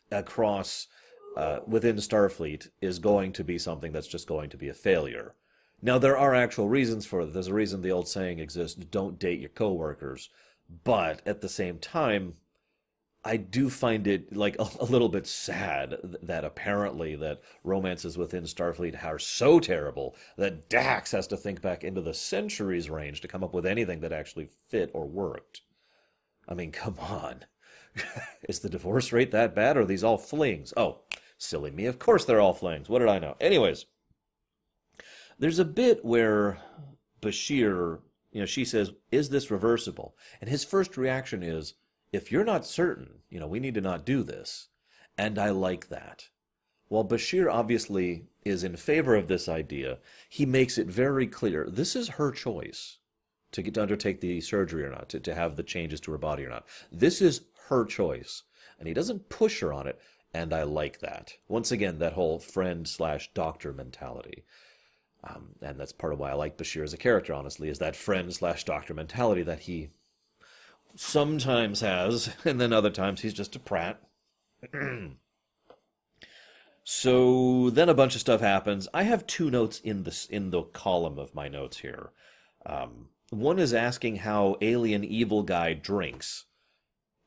across 0.09 0.88
uh, 1.35 1.59
within 1.67 1.97
Starfleet 1.97 2.69
is 2.79 2.97
going 2.97 3.33
to 3.33 3.43
be 3.43 3.57
something 3.57 3.91
that's 3.91 4.07
just 4.07 4.25
going 4.25 4.49
to 4.51 4.57
be 4.57 4.69
a 4.69 4.73
failure. 4.73 5.35
Now 5.81 5.97
there 5.97 6.17
are 6.17 6.33
actual 6.33 6.69
reasons 6.69 7.05
for 7.05 7.19
it. 7.19 7.33
There's 7.33 7.47
a 7.47 7.53
reason 7.53 7.81
the 7.81 7.91
old 7.91 8.07
saying 8.07 8.39
exists: 8.39 8.77
"Don't 8.77 9.19
date 9.19 9.41
your 9.41 9.49
coworkers." 9.49 10.29
But 10.85 11.21
at 11.25 11.41
the 11.41 11.49
same 11.49 11.77
time, 11.77 12.35
I 13.23 13.36
do 13.36 13.69
find 13.69 14.08
it 14.08 14.36
like 14.36 14.55
a, 14.60 14.67
a, 14.79 14.86
little 14.86 15.10
bit 15.10 15.27
sad 15.27 15.97
that 16.23 16.45
apparently 16.45 17.15
that 17.17 17.41
romances 17.65 18.17
within 18.17 18.43
Starfleet 18.43 19.03
are 19.03 19.19
so 19.19 19.60
terrible 19.60 20.15
that 20.38 20.69
Dax 20.69 21.12
has 21.12 21.27
to 21.27 21.38
think 21.38 21.62
back 21.62 21.84
into 21.84 21.99
the 21.99 22.13
centuries 22.13 22.89
range 22.89 23.19
to 23.21 23.27
come 23.27 23.43
up 23.43 23.53
with 23.53 23.65
anything 23.65 23.99
that 24.01 24.13
actually 24.13 24.49
fit 24.69 24.89
or 24.93 25.05
worked. 25.05 25.62
I 26.47 26.53
mean, 26.53 26.71
come 26.71 26.97
on. 26.99 27.43
Is 28.47 28.60
the 28.60 28.69
divorce 28.69 29.12
rate 29.12 29.32
that 29.32 29.53
bad, 29.53 29.75
or 29.75 29.82
are 29.82 29.86
these 29.86 30.03
all 30.03 30.17
flings? 30.17 30.73
Oh, 30.77 31.01
silly 31.38 31.71
me. 31.71 31.86
Of 31.88 31.99
course 31.99 32.23
they're 32.23 32.39
all 32.39 32.53
flings. 32.53 32.88
What 32.88 32.99
did 32.99 33.10
I 33.10 33.19
know? 33.19 33.36
Anyways, 33.41 33.86
there's 35.38 35.60
a 35.60 35.65
bit 35.65 36.05
where 36.05 36.60
Bashir, 37.21 37.99
you 38.32 38.39
know, 38.39 38.45
she 38.45 38.63
says, 38.63 38.91
Is 39.12 39.29
this 39.29 39.51
reversible? 39.51 40.15
And 40.39 40.49
his 40.49 40.63
first 40.63 40.95
reaction 40.95 41.43
is, 41.43 41.73
If 42.12 42.32
you're 42.32 42.43
not 42.43 42.65
certain, 42.65 43.19
you 43.30 43.39
know, 43.39 43.48
we 43.48 43.60
need 43.60 43.76
to 43.76 43.82
not 43.82 44.06
do 44.06 44.24
this. 44.24 44.69
And 45.17 45.38
I 45.38 45.50
like 45.52 45.89
that. 45.89 46.30
While 46.88 47.06
Bashir 47.06 47.52
obviously 47.52 48.26
is 48.43 48.63
in 48.63 48.76
favor 48.76 49.15
of 49.15 49.28
this 49.28 49.48
idea, 49.48 50.00
he 50.28 50.45
makes 50.45 50.78
it 50.78 50.88
very 50.88 51.28
clear 51.28 51.67
this 51.69 51.95
is 51.95 52.10
her 52.10 52.32
choice 52.32 52.98
to 53.52 53.62
get 53.62 53.76
to 53.76 53.82
undertake 53.82 54.22
the 54.22 54.41
surgery 54.41 54.84
or 54.84 54.91
not, 54.91 55.10
to, 55.10 55.19
to 55.19 55.36
have 55.36 55.56
the 55.56 55.63
changes 55.63 56.00
to 56.02 56.12
her 56.12 56.17
body 56.17 56.45
or 56.45 56.50
not. 56.50 56.65
This 56.91 57.22
is 57.22 57.41
her 57.67 57.86
choice. 57.86 58.43
And 58.80 58.88
he 58.88 58.93
doesn't 58.93 59.30
push 59.30 59.60
her 59.60 59.74
on 59.74 59.88
it, 59.88 60.00
and 60.34 60.54
I 60.54 60.63
like 60.63 61.00
that. 61.00 61.34
Once 61.48 61.72
again, 61.72 62.00
that 62.00 62.13
whole 62.13 62.39
friend 62.39 62.88
slash 62.88 63.30
doctor 63.34 63.74
mentality. 63.74 64.45
Um, 65.24 65.50
and 65.62 65.80
that's 65.80 65.91
part 65.91 66.13
of 66.13 66.19
why 66.19 66.32
I 66.32 66.36
like 66.36 66.58
Bashir 66.58 66.84
as 66.84 66.93
a 66.93 66.98
character, 66.98 67.34
honestly, 67.34 67.69
is 67.69 67.80
that 67.80 67.95
friend 67.95 68.34
slash 68.34 68.63
doctor 68.63 68.93
mentality 68.93 69.43
that 69.43 69.60
he 69.60 69.89
sometimes 70.95 71.82
has, 71.82 72.36
and 72.45 72.60
then 72.60 72.73
other 72.73 72.89
times 72.89 73.21
he's 73.21 73.34
just 73.34 73.56
a 73.56 73.60
prat. 73.60 74.02
so 76.84 77.69
then 77.69 77.89
a 77.89 77.93
bunch 77.93 78.15
of 78.15 78.21
stuff 78.21 78.41
happens. 78.41 78.88
I 78.93 79.04
have 79.04 79.28
two 79.28 79.49
notes 79.49 79.80
in 79.80 80.04
this 80.04 80.25
in 80.25 80.52
the 80.52 80.63
column 80.63 81.17
of 81.17 81.36
my 81.36 81.47
notes 81.47 81.78
here. 81.78 82.12
Um, 82.65 83.10
one 83.30 83.60
is 83.60 83.73
asking 83.73 84.17
how 84.17 84.58
alien 84.62 85.04
evil 85.04 85.43
guy 85.43 85.73
drinks 85.73 86.45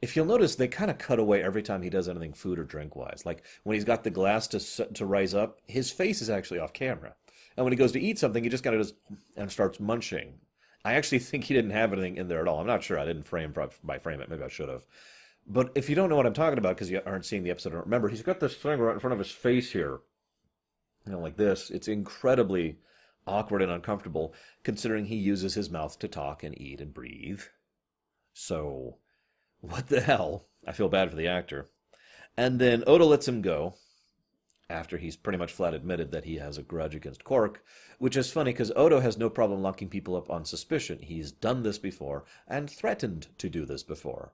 if 0.02 0.16
you'll 0.16 0.26
notice, 0.26 0.56
they 0.56 0.66
kind 0.66 0.90
of 0.90 0.98
cut 0.98 1.20
away 1.20 1.42
every 1.42 1.62
time 1.62 1.80
he 1.80 1.88
does 1.88 2.08
anything 2.08 2.32
food 2.32 2.58
or 2.58 2.64
drink 2.64 2.96
wise. 2.96 3.22
Like 3.24 3.44
when 3.62 3.74
he's 3.74 3.84
got 3.84 4.02
the 4.02 4.10
glass 4.10 4.48
to 4.48 4.92
to 4.92 5.06
rise 5.06 5.32
up, 5.32 5.60
his 5.66 5.92
face 5.92 6.20
is 6.20 6.28
actually 6.28 6.58
off 6.58 6.72
camera, 6.72 7.14
and 7.56 7.64
when 7.64 7.72
he 7.72 7.78
goes 7.78 7.92
to 7.92 8.00
eat 8.00 8.18
something, 8.18 8.42
he 8.42 8.50
just 8.50 8.64
kind 8.64 8.74
of 8.76 8.82
does 8.82 8.94
and 9.36 9.50
starts 9.50 9.78
munching. 9.78 10.34
I 10.84 10.94
actually 10.94 11.18
think 11.20 11.44
he 11.44 11.54
didn't 11.54 11.70
have 11.70 11.92
anything 11.92 12.16
in 12.16 12.28
there 12.28 12.40
at 12.40 12.48
all. 12.48 12.60
I'm 12.60 12.66
not 12.66 12.82
sure. 12.82 12.98
I 12.98 13.04
didn't 13.04 13.24
frame 13.24 13.54
by 13.84 13.98
frame 13.98 14.20
it. 14.20 14.28
Maybe 14.28 14.42
I 14.42 14.48
should 14.48 14.68
have. 14.68 14.84
But 15.46 15.72
if 15.74 15.88
you 15.88 15.96
don't 15.96 16.08
know 16.08 16.16
what 16.16 16.26
I'm 16.26 16.34
talking 16.34 16.58
about 16.58 16.76
because 16.76 16.90
you 16.90 17.00
aren't 17.04 17.24
seeing 17.24 17.42
the 17.42 17.50
episode, 17.50 17.74
remember 17.74 18.08
he's 18.08 18.22
got 18.22 18.40
this 18.40 18.54
thing 18.54 18.78
right 18.78 18.94
in 18.94 19.00
front 19.00 19.12
of 19.12 19.18
his 19.18 19.30
face 19.30 19.72
here, 19.72 20.00
you 21.04 21.12
know, 21.12 21.18
like 21.18 21.36
this. 21.36 21.70
It's 21.70 21.88
incredibly 21.88 22.78
awkward 23.26 23.62
and 23.62 23.72
uncomfortable 23.72 24.34
considering 24.62 25.06
he 25.06 25.16
uses 25.16 25.54
his 25.54 25.70
mouth 25.70 25.98
to 25.98 26.08
talk 26.08 26.44
and 26.44 26.60
eat 26.60 26.80
and 26.80 26.94
breathe. 26.94 27.42
So 28.32 28.98
what 29.60 29.88
the 29.88 30.00
hell? 30.00 30.46
I 30.66 30.72
feel 30.72 30.88
bad 30.88 31.10
for 31.10 31.16
the 31.16 31.28
actor. 31.28 31.68
And 32.36 32.60
then 32.60 32.84
Odo 32.86 33.06
lets 33.06 33.26
him 33.26 33.42
go 33.42 33.74
after 34.72 34.96
he's 34.96 35.16
pretty 35.16 35.38
much 35.38 35.52
flat 35.52 35.74
admitted 35.74 36.10
that 36.10 36.24
he 36.24 36.36
has 36.36 36.56
a 36.56 36.62
grudge 36.62 36.94
against 36.94 37.22
Quark, 37.22 37.62
which 37.98 38.16
is 38.16 38.32
funny 38.32 38.52
because 38.52 38.72
Odo 38.74 39.00
has 39.00 39.18
no 39.18 39.28
problem 39.28 39.62
locking 39.62 39.88
people 39.88 40.16
up 40.16 40.30
on 40.30 40.44
suspicion. 40.44 40.98
He's 41.00 41.30
done 41.30 41.62
this 41.62 41.78
before 41.78 42.24
and 42.48 42.70
threatened 42.70 43.28
to 43.38 43.50
do 43.50 43.66
this 43.66 43.82
before. 43.82 44.32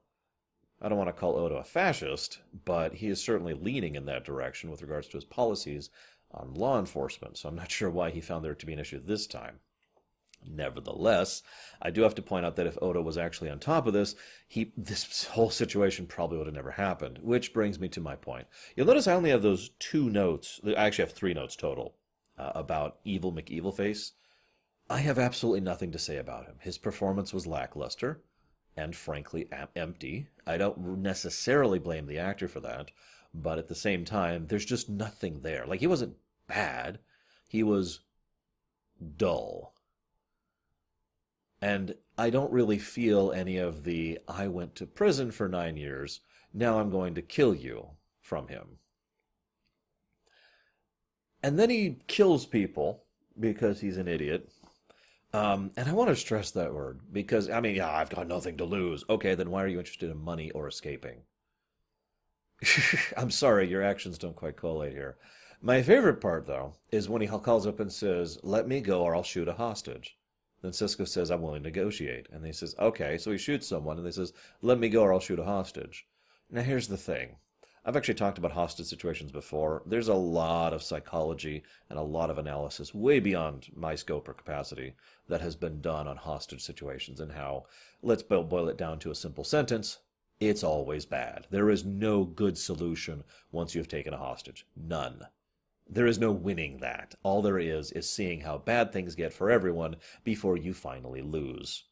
I 0.80 0.88
don't 0.88 0.96
want 0.96 1.08
to 1.08 1.20
call 1.20 1.36
Odo 1.36 1.56
a 1.56 1.64
fascist, 1.64 2.38
but 2.64 2.94
he 2.94 3.08
is 3.08 3.20
certainly 3.20 3.52
leaning 3.52 3.96
in 3.96 4.06
that 4.06 4.24
direction 4.24 4.70
with 4.70 4.80
regards 4.80 5.08
to 5.08 5.16
his 5.16 5.24
policies 5.24 5.90
on 6.30 6.54
law 6.54 6.78
enforcement, 6.78 7.36
so 7.36 7.48
I'm 7.48 7.56
not 7.56 7.70
sure 7.78 7.90
why 7.90 8.10
he 8.10 8.20
found 8.20 8.44
there 8.44 8.54
to 8.54 8.66
be 8.66 8.72
an 8.72 8.78
issue 8.78 9.00
this 9.00 9.26
time. 9.26 9.58
Nevertheless, 10.46 11.42
I 11.82 11.90
do 11.90 12.02
have 12.02 12.14
to 12.14 12.22
point 12.22 12.46
out 12.46 12.56
that 12.56 12.66
if 12.66 12.78
Odo 12.80 13.02
was 13.02 13.18
actually 13.18 13.50
on 13.50 13.58
top 13.58 13.86
of 13.86 13.92
this, 13.92 14.14
he 14.46 14.72
this 14.76 15.24
whole 15.24 15.50
situation 15.50 16.06
probably 16.06 16.38
would 16.38 16.46
have 16.46 16.54
never 16.54 16.70
happened. 16.70 17.18
Which 17.18 17.52
brings 17.52 17.78
me 17.78 17.88
to 17.88 18.00
my 18.00 18.16
point. 18.16 18.46
You'll 18.74 18.86
notice 18.86 19.06
I 19.06 19.14
only 19.14 19.30
have 19.30 19.42
those 19.42 19.70
two 19.78 20.08
notes. 20.08 20.60
I 20.64 20.74
actually 20.74 21.04
have 21.06 21.12
three 21.12 21.34
notes 21.34 21.56
total 21.56 21.96
uh, 22.38 22.52
about 22.54 22.98
Evil 23.04 23.32
McEvilface. 23.32 24.12
I 24.88 25.00
have 25.00 25.18
absolutely 25.18 25.60
nothing 25.60 25.92
to 25.92 25.98
say 25.98 26.16
about 26.16 26.46
him. 26.46 26.56
His 26.60 26.78
performance 26.78 27.34
was 27.34 27.46
lackluster 27.46 28.22
and 28.76 28.94
frankly 28.94 29.48
empty. 29.76 30.28
I 30.46 30.56
don't 30.56 31.02
necessarily 31.02 31.78
blame 31.78 32.06
the 32.06 32.18
actor 32.18 32.48
for 32.48 32.60
that, 32.60 32.90
but 33.34 33.58
at 33.58 33.68
the 33.68 33.74
same 33.74 34.04
time, 34.04 34.46
there's 34.46 34.64
just 34.64 34.88
nothing 34.88 35.40
there. 35.40 35.66
Like 35.66 35.80
he 35.80 35.86
wasn't 35.86 36.16
bad. 36.46 37.00
He 37.48 37.62
was 37.62 38.00
dull 39.16 39.74
and 41.60 41.94
I 42.16 42.30
don't 42.30 42.52
really 42.52 42.78
feel 42.78 43.32
any 43.32 43.56
of 43.56 43.84
the 43.84 44.18
I 44.28 44.48
went 44.48 44.74
to 44.76 44.86
prison 44.86 45.30
for 45.30 45.48
nine 45.48 45.76
years, 45.76 46.20
now 46.52 46.78
I'm 46.78 46.90
going 46.90 47.14
to 47.14 47.22
kill 47.22 47.54
you 47.54 47.90
from 48.20 48.48
him. 48.48 48.78
And 51.42 51.58
then 51.58 51.70
he 51.70 51.98
kills 52.06 52.46
people 52.46 53.04
because 53.38 53.80
he's 53.80 53.96
an 53.96 54.08
idiot. 54.08 54.50
Um, 55.32 55.70
and 55.76 55.88
I 55.88 55.92
want 55.92 56.08
to 56.08 56.16
stress 56.16 56.50
that 56.52 56.72
word 56.72 57.00
because, 57.12 57.50
I 57.50 57.60
mean, 57.60 57.76
yeah, 57.76 57.90
I've 57.90 58.10
got 58.10 58.26
nothing 58.26 58.56
to 58.56 58.64
lose. 58.64 59.04
Okay, 59.08 59.34
then 59.34 59.50
why 59.50 59.62
are 59.62 59.68
you 59.68 59.78
interested 59.78 60.10
in 60.10 60.18
money 60.18 60.50
or 60.52 60.66
escaping? 60.66 61.22
I'm 63.16 63.30
sorry, 63.30 63.68
your 63.68 63.82
actions 63.82 64.18
don't 64.18 64.34
quite 64.34 64.56
collate 64.56 64.92
here. 64.92 65.16
My 65.60 65.82
favorite 65.82 66.20
part, 66.20 66.46
though, 66.46 66.74
is 66.90 67.08
when 67.08 67.20
he 67.20 67.28
calls 67.28 67.66
up 67.66 67.78
and 67.78 67.92
says, 67.92 68.38
Let 68.42 68.66
me 68.66 68.80
go 68.80 69.02
or 69.02 69.14
I'll 69.14 69.22
shoot 69.22 69.48
a 69.48 69.52
hostage. 69.52 70.17
Then 70.62 70.72
Sisko 70.72 71.06
says, 71.06 71.30
I'm 71.30 71.42
willing 71.42 71.62
to 71.62 71.68
negotiate. 71.68 72.28
And 72.32 72.44
he 72.44 72.52
says, 72.52 72.74
okay. 72.78 73.16
So 73.18 73.30
he 73.30 73.38
shoots 73.38 73.66
someone 73.66 73.96
and 73.96 74.06
he 74.06 74.12
says, 74.12 74.32
let 74.62 74.78
me 74.78 74.88
go 74.88 75.02
or 75.02 75.12
I'll 75.12 75.20
shoot 75.20 75.38
a 75.38 75.44
hostage. 75.44 76.06
Now 76.50 76.62
here's 76.62 76.88
the 76.88 76.96
thing. 76.96 77.36
I've 77.84 77.96
actually 77.96 78.14
talked 78.14 78.38
about 78.38 78.52
hostage 78.52 78.86
situations 78.86 79.32
before. 79.32 79.82
There's 79.86 80.08
a 80.08 80.14
lot 80.14 80.74
of 80.74 80.82
psychology 80.82 81.62
and 81.88 81.98
a 81.98 82.02
lot 82.02 82.28
of 82.28 82.36
analysis, 82.36 82.92
way 82.92 83.18
beyond 83.18 83.68
my 83.74 83.94
scope 83.94 84.28
or 84.28 84.34
capacity, 84.34 84.94
that 85.28 85.40
has 85.40 85.56
been 85.56 85.80
done 85.80 86.06
on 86.06 86.16
hostage 86.16 86.62
situations 86.62 87.20
and 87.20 87.32
how, 87.32 87.64
let's 88.02 88.22
boil 88.22 88.68
it 88.68 88.76
down 88.76 88.98
to 88.98 89.10
a 89.10 89.14
simple 89.14 89.44
sentence, 89.44 89.98
it's 90.40 90.62
always 90.62 91.06
bad. 91.06 91.46
There 91.50 91.70
is 91.70 91.84
no 91.84 92.24
good 92.24 92.58
solution 92.58 93.24
once 93.52 93.74
you've 93.74 93.88
taken 93.88 94.12
a 94.12 94.18
hostage. 94.18 94.66
None. 94.76 95.26
There 95.90 96.06
is 96.06 96.18
no 96.18 96.32
winning 96.32 96.78
that. 96.78 97.14
All 97.22 97.40
there 97.40 97.58
is 97.58 97.92
is 97.92 98.08
seeing 98.08 98.42
how 98.42 98.58
bad 98.58 98.92
things 98.92 99.14
get 99.14 99.32
for 99.32 99.50
everyone 99.50 99.96
before 100.22 100.56
you 100.58 100.74
finally 100.74 101.22
lose. 101.22 101.84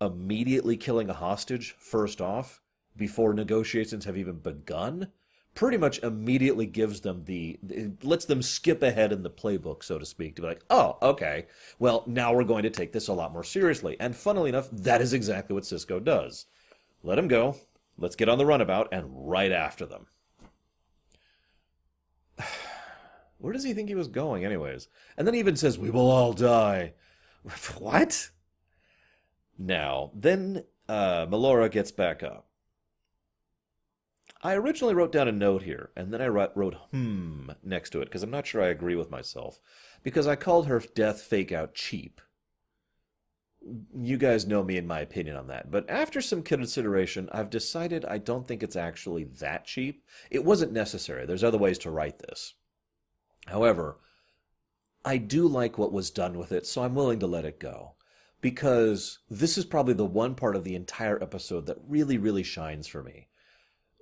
Immediately 0.00 0.76
killing 0.76 1.10
a 1.10 1.14
hostage, 1.14 1.74
first 1.76 2.20
off, 2.20 2.60
before 2.96 3.34
negotiations 3.34 4.04
have 4.04 4.16
even 4.16 4.38
begun, 4.38 5.08
pretty 5.54 5.76
much 5.76 5.98
immediately 6.04 6.66
gives 6.66 7.00
them 7.00 7.24
the 7.24 7.58
lets 8.04 8.26
them 8.26 8.42
skip 8.42 8.80
ahead 8.80 9.12
in 9.12 9.24
the 9.24 9.30
playbook 9.30 9.82
so 9.82 9.98
to 9.98 10.06
speak 10.06 10.36
to 10.36 10.42
be 10.42 10.48
like 10.48 10.64
oh 10.70 10.96
okay. 11.02 11.46
Well 11.80 12.04
now 12.06 12.32
we're 12.32 12.44
going 12.44 12.62
to 12.62 12.70
take 12.70 12.92
this 12.92 13.08
a 13.08 13.12
lot 13.12 13.32
more 13.32 13.44
seriously. 13.44 13.96
And 13.98 14.14
funnily 14.14 14.50
enough 14.50 14.68
that 14.70 15.00
is 15.00 15.12
exactly 15.12 15.54
what 15.54 15.64
Sisko 15.64 16.02
does. 16.02 16.46
Let 17.02 17.18
him 17.18 17.26
go. 17.26 17.56
Let's 17.98 18.16
get 18.16 18.28
on 18.28 18.38
the 18.38 18.46
runabout 18.46 18.88
and 18.92 19.06
right 19.08 19.52
after 19.52 19.84
them 19.84 20.06
where 23.42 23.52
does 23.52 23.64
he 23.64 23.74
think 23.74 23.88
he 23.88 23.94
was 23.94 24.08
going 24.08 24.44
anyways 24.44 24.88
and 25.16 25.26
then 25.26 25.34
he 25.34 25.40
even 25.40 25.56
says 25.56 25.78
we 25.78 25.90
will 25.90 26.10
all 26.10 26.32
die 26.32 26.92
what 27.78 28.30
now 29.58 30.10
then 30.14 30.64
uh, 30.88 31.26
melora 31.26 31.70
gets 31.70 31.90
back 31.92 32.22
up 32.22 32.46
I 34.44 34.54
originally 34.54 34.94
wrote 34.94 35.12
down 35.12 35.28
a 35.28 35.32
note 35.32 35.62
here, 35.62 35.90
and 35.94 36.12
then 36.12 36.20
I 36.20 36.26
wrote 36.26 36.74
hmm 36.90 37.50
next 37.62 37.90
to 37.90 38.00
it 38.00 38.06
because 38.06 38.24
I'm 38.24 38.30
not 38.30 38.46
sure 38.46 38.60
I 38.60 38.68
agree 38.68 38.96
with 38.96 39.10
myself. 39.10 39.60
Because 40.02 40.26
I 40.26 40.34
called 40.34 40.66
her 40.66 40.80
death 40.80 41.22
fake 41.22 41.52
out 41.52 41.74
cheap. 41.74 42.20
You 43.96 44.16
guys 44.16 44.44
know 44.44 44.64
me 44.64 44.76
and 44.78 44.88
my 44.88 44.98
opinion 44.98 45.36
on 45.36 45.46
that. 45.46 45.70
But 45.70 45.88
after 45.88 46.20
some 46.20 46.42
consideration, 46.42 47.28
I've 47.30 47.50
decided 47.50 48.04
I 48.04 48.18
don't 48.18 48.46
think 48.46 48.64
it's 48.64 48.74
actually 48.74 49.24
that 49.38 49.64
cheap. 49.64 50.04
It 50.28 50.44
wasn't 50.44 50.72
necessary. 50.72 51.24
There's 51.24 51.44
other 51.44 51.58
ways 51.58 51.78
to 51.78 51.92
write 51.92 52.18
this. 52.18 52.54
However, 53.46 53.98
I 55.04 55.16
do 55.18 55.48
like 55.48 55.76
what 55.78 55.92
was 55.92 56.10
done 56.10 56.38
with 56.38 56.52
it, 56.52 56.66
so 56.66 56.82
I'm 56.82 56.94
willing 56.94 57.18
to 57.18 57.26
let 57.26 57.44
it 57.44 57.58
go. 57.58 57.94
Because 58.40 59.18
this 59.28 59.58
is 59.58 59.64
probably 59.64 59.94
the 59.94 60.04
one 60.04 60.34
part 60.34 60.54
of 60.54 60.64
the 60.64 60.74
entire 60.76 61.20
episode 61.22 61.66
that 61.66 61.78
really, 61.86 62.18
really 62.18 62.42
shines 62.42 62.86
for 62.86 63.02
me. 63.02 63.28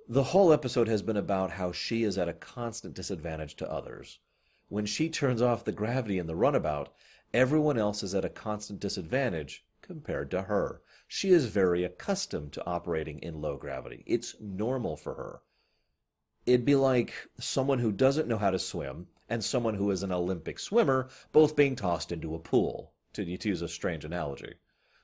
The 0.07 0.25
whole 0.25 0.51
episode 0.51 0.87
has 0.87 1.01
been 1.01 1.17
about 1.17 1.51
how 1.51 1.71
she 1.71 2.03
is 2.03 2.17
at 2.17 2.29
a 2.29 2.33
constant 2.33 2.93
disadvantage 2.93 3.55
to 3.57 3.71
others. 3.71 4.19
When 4.67 4.85
she 4.85 5.09
turns 5.09 5.41
off 5.41 5.63
the 5.63 5.71
gravity 5.71 6.17
in 6.17 6.27
the 6.27 6.35
runabout, 6.35 6.93
everyone 7.33 7.77
else 7.77 8.03
is 8.03 8.13
at 8.13 8.25
a 8.25 8.29
constant 8.29 8.79
disadvantage 8.79 9.65
compared 9.81 10.29
to 10.31 10.43
her. 10.43 10.81
She 11.07 11.31
is 11.31 11.45
very 11.45 11.83
accustomed 11.83 12.53
to 12.53 12.65
operating 12.65 13.19
in 13.19 13.41
low 13.41 13.57
gravity. 13.57 14.03
It's 14.05 14.35
normal 14.39 14.97
for 14.97 15.15
her. 15.15 15.41
It'd 16.45 16.65
be 16.65 16.75
like 16.75 17.13
someone 17.39 17.79
who 17.79 17.91
doesn't 17.91 18.27
know 18.27 18.37
how 18.37 18.51
to 18.51 18.59
swim 18.59 19.07
and 19.31 19.41
someone 19.43 19.75
who 19.75 19.89
is 19.89 20.03
an 20.03 20.11
Olympic 20.11 20.59
swimmer 20.59 21.07
both 21.31 21.55
being 21.55 21.75
tossed 21.75 22.11
into 22.11 22.35
a 22.35 22.39
pool, 22.39 22.91
to, 23.13 23.37
to 23.37 23.49
use 23.49 23.61
a 23.61 23.67
strange 23.67 24.03
analogy. 24.03 24.55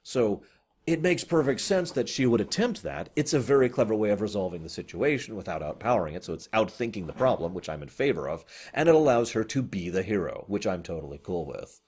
So 0.03 0.43
it 0.85 1.01
makes 1.01 1.23
perfect 1.23 1.61
sense 1.61 1.91
that 1.91 2.09
she 2.09 2.25
would 2.25 2.41
attempt 2.41 2.83
that. 2.83 3.09
It's 3.15 3.33
a 3.33 3.39
very 3.39 3.69
clever 3.69 3.95
way 3.95 4.09
of 4.09 4.19
resolving 4.19 4.63
the 4.63 4.69
situation 4.69 5.37
without 5.37 5.61
outpowering 5.61 6.13
it. 6.13 6.25
So 6.25 6.33
it's 6.33 6.49
outthinking 6.49 7.07
the 7.07 7.13
problem, 7.13 7.53
which 7.53 7.69
I'm 7.69 7.81
in 7.81 7.87
favor 7.87 8.27
of, 8.27 8.43
and 8.73 8.89
it 8.89 8.95
allows 8.95 9.31
her 9.31 9.45
to 9.45 9.61
be 9.61 9.89
the 9.89 10.03
hero, 10.03 10.43
which 10.47 10.67
I'm 10.67 10.83
totally 10.83 11.19
cool 11.23 11.45
with. 11.45 11.79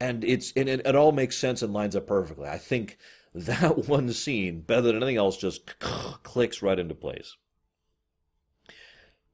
And 0.00 0.24
it's 0.24 0.52
and 0.56 0.68
it, 0.68 0.86
it 0.86 0.96
all 0.96 1.12
makes 1.12 1.36
sense 1.36 1.60
and 1.60 1.72
lines 1.72 1.96
up 1.96 2.06
perfectly. 2.06 2.48
I 2.48 2.58
think 2.58 2.98
that 3.34 3.88
one 3.88 4.12
scene, 4.12 4.60
better 4.60 4.82
than 4.82 4.96
anything 4.96 5.16
else, 5.16 5.36
just 5.36 5.78
clicks 5.80 6.62
right 6.62 6.78
into 6.78 6.94
place. 6.94 7.36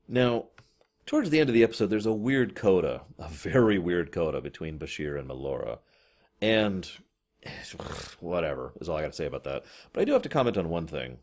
Now, 0.08 0.46
towards 1.06 1.30
the 1.30 1.40
end 1.40 1.48
of 1.48 1.54
the 1.54 1.62
episode, 1.62 1.86
there's 1.86 2.06
a 2.06 2.12
weird 2.12 2.54
coda, 2.54 3.02
a 3.18 3.28
very 3.28 3.78
weird 3.78 4.12
coda 4.12 4.40
between 4.40 4.78
Bashir 4.78 5.18
and 5.18 5.28
Melora. 5.28 5.78
And 6.42 6.88
whatever 8.20 8.72
is 8.80 8.88
all 8.88 8.96
I 8.96 9.02
got 9.02 9.12
to 9.12 9.16
say 9.16 9.26
about 9.26 9.44
that. 9.44 9.64
But 9.92 10.02
I 10.02 10.04
do 10.04 10.12
have 10.12 10.22
to 10.22 10.28
comment 10.28 10.56
on 10.56 10.68
one 10.68 10.86
thing. 10.86 11.18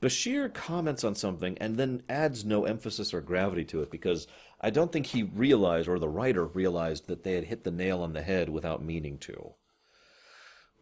Bashir 0.00 0.52
comments 0.52 1.04
on 1.04 1.14
something 1.14 1.56
and 1.58 1.76
then 1.76 2.02
adds 2.08 2.44
no 2.44 2.64
emphasis 2.64 3.14
or 3.14 3.20
gravity 3.20 3.64
to 3.66 3.80
it 3.82 3.90
because 3.90 4.26
I 4.60 4.70
don't 4.70 4.92
think 4.92 5.06
he 5.06 5.22
realized, 5.22 5.88
or 5.88 5.98
the 5.98 6.08
writer 6.08 6.44
realized, 6.44 7.06
that 7.06 7.22
they 7.22 7.34
had 7.34 7.44
hit 7.44 7.64
the 7.64 7.70
nail 7.70 8.02
on 8.02 8.12
the 8.12 8.22
head 8.22 8.48
without 8.48 8.84
meaning 8.84 9.18
to. 9.18 9.54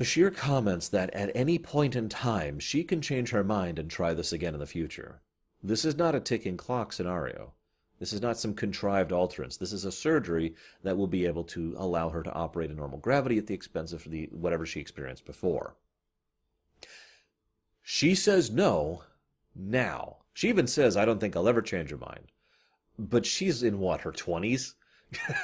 Bashir 0.00 0.34
comments 0.34 0.88
that 0.88 1.10
at 1.10 1.30
any 1.34 1.58
point 1.58 1.94
in 1.94 2.08
time 2.08 2.58
she 2.58 2.82
can 2.82 3.00
change 3.00 3.30
her 3.30 3.44
mind 3.44 3.78
and 3.78 3.90
try 3.90 4.14
this 4.14 4.32
again 4.32 4.54
in 4.54 4.60
the 4.60 4.66
future. 4.66 5.20
This 5.62 5.84
is 5.84 5.96
not 5.96 6.14
a 6.14 6.20
ticking 6.20 6.56
clock 6.56 6.92
scenario. 6.92 7.52
This 8.02 8.12
is 8.12 8.20
not 8.20 8.36
some 8.36 8.52
contrived 8.54 9.12
alterance. 9.12 9.56
This 9.56 9.72
is 9.72 9.84
a 9.84 9.92
surgery 9.92 10.56
that 10.82 10.96
will 10.96 11.06
be 11.06 11.24
able 11.24 11.44
to 11.44 11.76
allow 11.78 12.08
her 12.08 12.24
to 12.24 12.32
operate 12.32 12.68
in 12.68 12.76
normal 12.76 12.98
gravity 12.98 13.38
at 13.38 13.46
the 13.46 13.54
expense 13.54 13.92
of 13.92 14.02
the 14.02 14.28
whatever 14.32 14.66
she 14.66 14.80
experienced 14.80 15.24
before. 15.24 15.76
She 17.80 18.16
says 18.16 18.50
no 18.50 19.04
now. 19.54 20.16
She 20.32 20.48
even 20.48 20.66
says, 20.66 20.96
I 20.96 21.04
don't 21.04 21.20
think 21.20 21.36
I'll 21.36 21.46
ever 21.46 21.62
change 21.62 21.90
her 21.90 21.96
mind. 21.96 22.32
But 22.98 23.24
she's 23.24 23.62
in 23.62 23.78
what, 23.78 24.00
her 24.00 24.10
20s? 24.10 24.74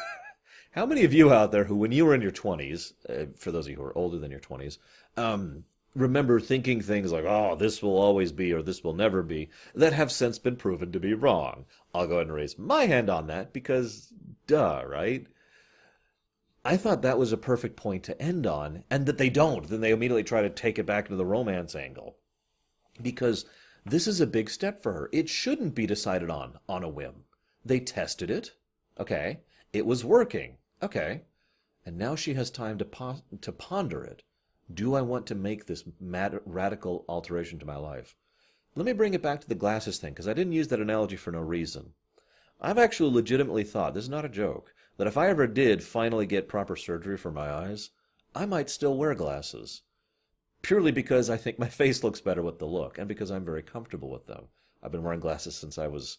How 0.73 0.85
many 0.85 1.05
of 1.05 1.13
you 1.13 1.33
out 1.33 1.53
there 1.53 1.63
who, 1.63 1.77
when 1.77 1.93
you 1.93 2.07
were 2.07 2.15
in 2.17 2.23
your 2.23 2.33
20s, 2.33 2.93
uh, 3.09 3.27
for 3.37 3.53
those 3.53 3.67
of 3.67 3.71
you 3.71 3.77
who 3.77 3.85
are 3.85 3.97
older 3.97 4.19
than 4.19 4.33
your 4.33 4.41
20s, 4.41 4.79
um, 5.17 5.63
remember 5.95 6.39
thinking 6.41 6.81
things 6.81 7.13
like, 7.13 7.25
oh, 7.25 7.57
this 7.57 7.83
will 7.83 7.99
always 7.99 8.33
be 8.33 8.53
or 8.53 8.63
this 8.63 8.85
will 8.85 8.95
never 8.95 9.23
be, 9.23 9.49
that 9.75 9.93
have 9.93 10.13
since 10.13 10.39
been 10.39 10.57
proven 10.57 10.93
to 10.93 11.01
be 11.01 11.15
wrong. 11.15 11.65
I'll 11.95 12.07
go 12.07 12.15
ahead 12.15 12.27
and 12.27 12.35
raise 12.35 12.59
my 12.59 12.87
hand 12.87 13.11
on 13.11 13.27
that 13.29 13.53
because, 13.53 14.13
duh, 14.47 14.83
right? 14.87 15.27
I 16.65 16.77
thought 16.77 17.03
that 17.03 17.19
was 17.19 17.33
a 17.33 17.39
perfect 17.39 17.77
point 17.77 18.03
to 18.05 18.21
end 18.21 18.47
on, 18.47 18.85
and 18.91 19.07
that 19.07 19.17
they 19.17 19.31
don't. 19.31 19.69
Then 19.69 19.81
they 19.81 19.91
immediately 19.91 20.25
try 20.25 20.43
to 20.43 20.51
take 20.51 20.79
it 20.79 20.87
back 20.87 21.07
into 21.07 21.17
the 21.17 21.25
romance 21.25 21.75
angle. 21.75 22.17
Because 23.01 23.47
this 23.87 24.07
is 24.07 24.21
a 24.21 24.27
big 24.27 24.51
step 24.51 24.83
for 24.83 24.93
her. 24.93 25.09
It 25.13 25.29
shouldn't 25.29 25.75
be 25.75 25.87
decided 25.87 26.31
on 26.31 26.59
on 26.69 26.85
a 26.85 26.89
whim. 26.89 27.25
They 27.65 27.81
tested 27.81 28.31
it. 28.31 28.53
Okay. 28.99 29.41
It 29.73 29.87
was 29.87 30.05
working. 30.05 30.59
Okay. 30.83 31.23
And 31.87 31.97
now 31.97 32.15
she 32.15 32.35
has 32.35 32.51
time 32.51 32.77
to, 32.79 32.85
po- 32.85 33.23
to 33.41 33.53
ponder 33.53 34.05
it 34.05 34.23
do 34.73 34.95
I 34.95 35.01
want 35.01 35.27
to 35.27 35.35
make 35.35 35.67
this 35.67 35.85
mad- 36.01 36.41
radical 36.45 37.05
alteration 37.09 37.59
to 37.59 37.67
my 37.67 37.77
life? 37.77 38.17
Let 38.75 38.85
me 38.85 38.93
bring 38.93 39.15
it 39.15 39.23
back 39.23 39.41
to 39.41 39.49
the 39.49 39.55
glasses 39.55 39.99
thing, 39.99 40.13
because 40.13 40.29
I 40.29 40.35
didn't 40.35 40.53
use 40.53 40.69
that 40.69 40.81
analogy 40.81 41.17
for 41.17 41.33
no 41.33 41.41
reason. 41.41 41.95
I've 42.61 42.79
actually 42.79 43.13
legitimately 43.15 43.65
thought, 43.65 43.95
this 43.95 44.05
is 44.05 44.11
not 44.11 44.25
a 44.25 44.29
joke, 44.29 44.75
that 44.99 45.07
if 45.07 45.17
I 45.17 45.29
ever 45.29 45.47
did 45.47 45.83
finally 45.83 46.27
get 46.27 46.49
proper 46.49 46.77
surgery 46.77 47.17
for 47.17 47.31
my 47.31 47.51
eyes, 47.51 47.91
I 48.35 48.47
might 48.47 48.69
still 48.69 48.97
wear 48.97 49.15
glasses. 49.15 49.83
Purely 50.61 50.93
because 50.93 51.31
I 51.31 51.37
think 51.37 51.59
my 51.59 51.69
face 51.81 52.05
looks 52.05 52.21
better 52.21 52.43
with 52.43 52.59
the 52.59 52.67
look, 52.67 52.99
and 52.99 53.09
because 53.09 53.31
I'm 53.31 53.45
very 53.45 53.63
comfortable 53.63 54.11
with 54.11 54.27
them. 54.27 54.49
I've 54.83 54.93
been 54.93 55.03
wearing 55.03 55.21
glasses 55.21 55.57
since 55.57 55.79
I 55.79 55.87
was 55.87 56.19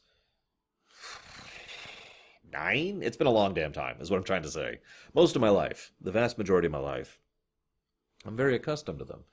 nine? 2.51 3.01
It's 3.03 3.17
been 3.17 3.27
a 3.27 3.31
long 3.31 3.53
damn 3.53 3.73
time, 3.73 3.97
is 3.99 4.09
what 4.09 4.17
I'm 4.17 4.23
trying 4.23 4.43
to 4.43 4.51
say. 4.51 4.79
Most 5.13 5.35
of 5.35 5.41
my 5.41 5.49
life, 5.49 5.91
the 6.01 6.11
vast 6.11 6.37
majority 6.37 6.65
of 6.65 6.71
my 6.71 6.79
life. 6.79 7.19
I'm 8.25 8.35
very 8.35 8.55
accustomed 8.55 8.99
to 8.99 9.05
them. 9.05 9.23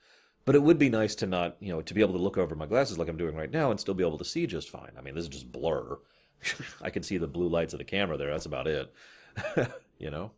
But 0.45 0.55
it 0.55 0.63
would 0.63 0.79
be 0.79 0.89
nice 0.89 1.13
to 1.15 1.27
not, 1.27 1.57
you 1.59 1.69
know, 1.69 1.81
to 1.81 1.93
be 1.93 2.01
able 2.01 2.13
to 2.13 2.21
look 2.21 2.37
over 2.37 2.55
my 2.55 2.65
glasses 2.65 2.97
like 2.97 3.09
I'm 3.09 3.17
doing 3.17 3.35
right 3.35 3.51
now 3.51 3.69
and 3.69 3.79
still 3.79 3.93
be 3.93 4.05
able 4.05 4.17
to 4.17 4.25
see 4.25 4.47
just 4.47 4.69
fine. 4.69 4.91
I 4.97 5.01
mean, 5.01 5.13
this 5.13 5.23
is 5.23 5.29
just 5.29 5.51
blur. 5.51 5.99
I 6.81 6.89
can 6.89 7.03
see 7.03 7.17
the 7.17 7.27
blue 7.27 7.49
lights 7.49 7.73
of 7.73 7.79
the 7.79 7.85
camera 7.85 8.17
there. 8.17 8.31
That's 8.31 8.45
about 8.45 8.67
it. 8.67 8.93
you 9.99 10.09
know? 10.09 10.31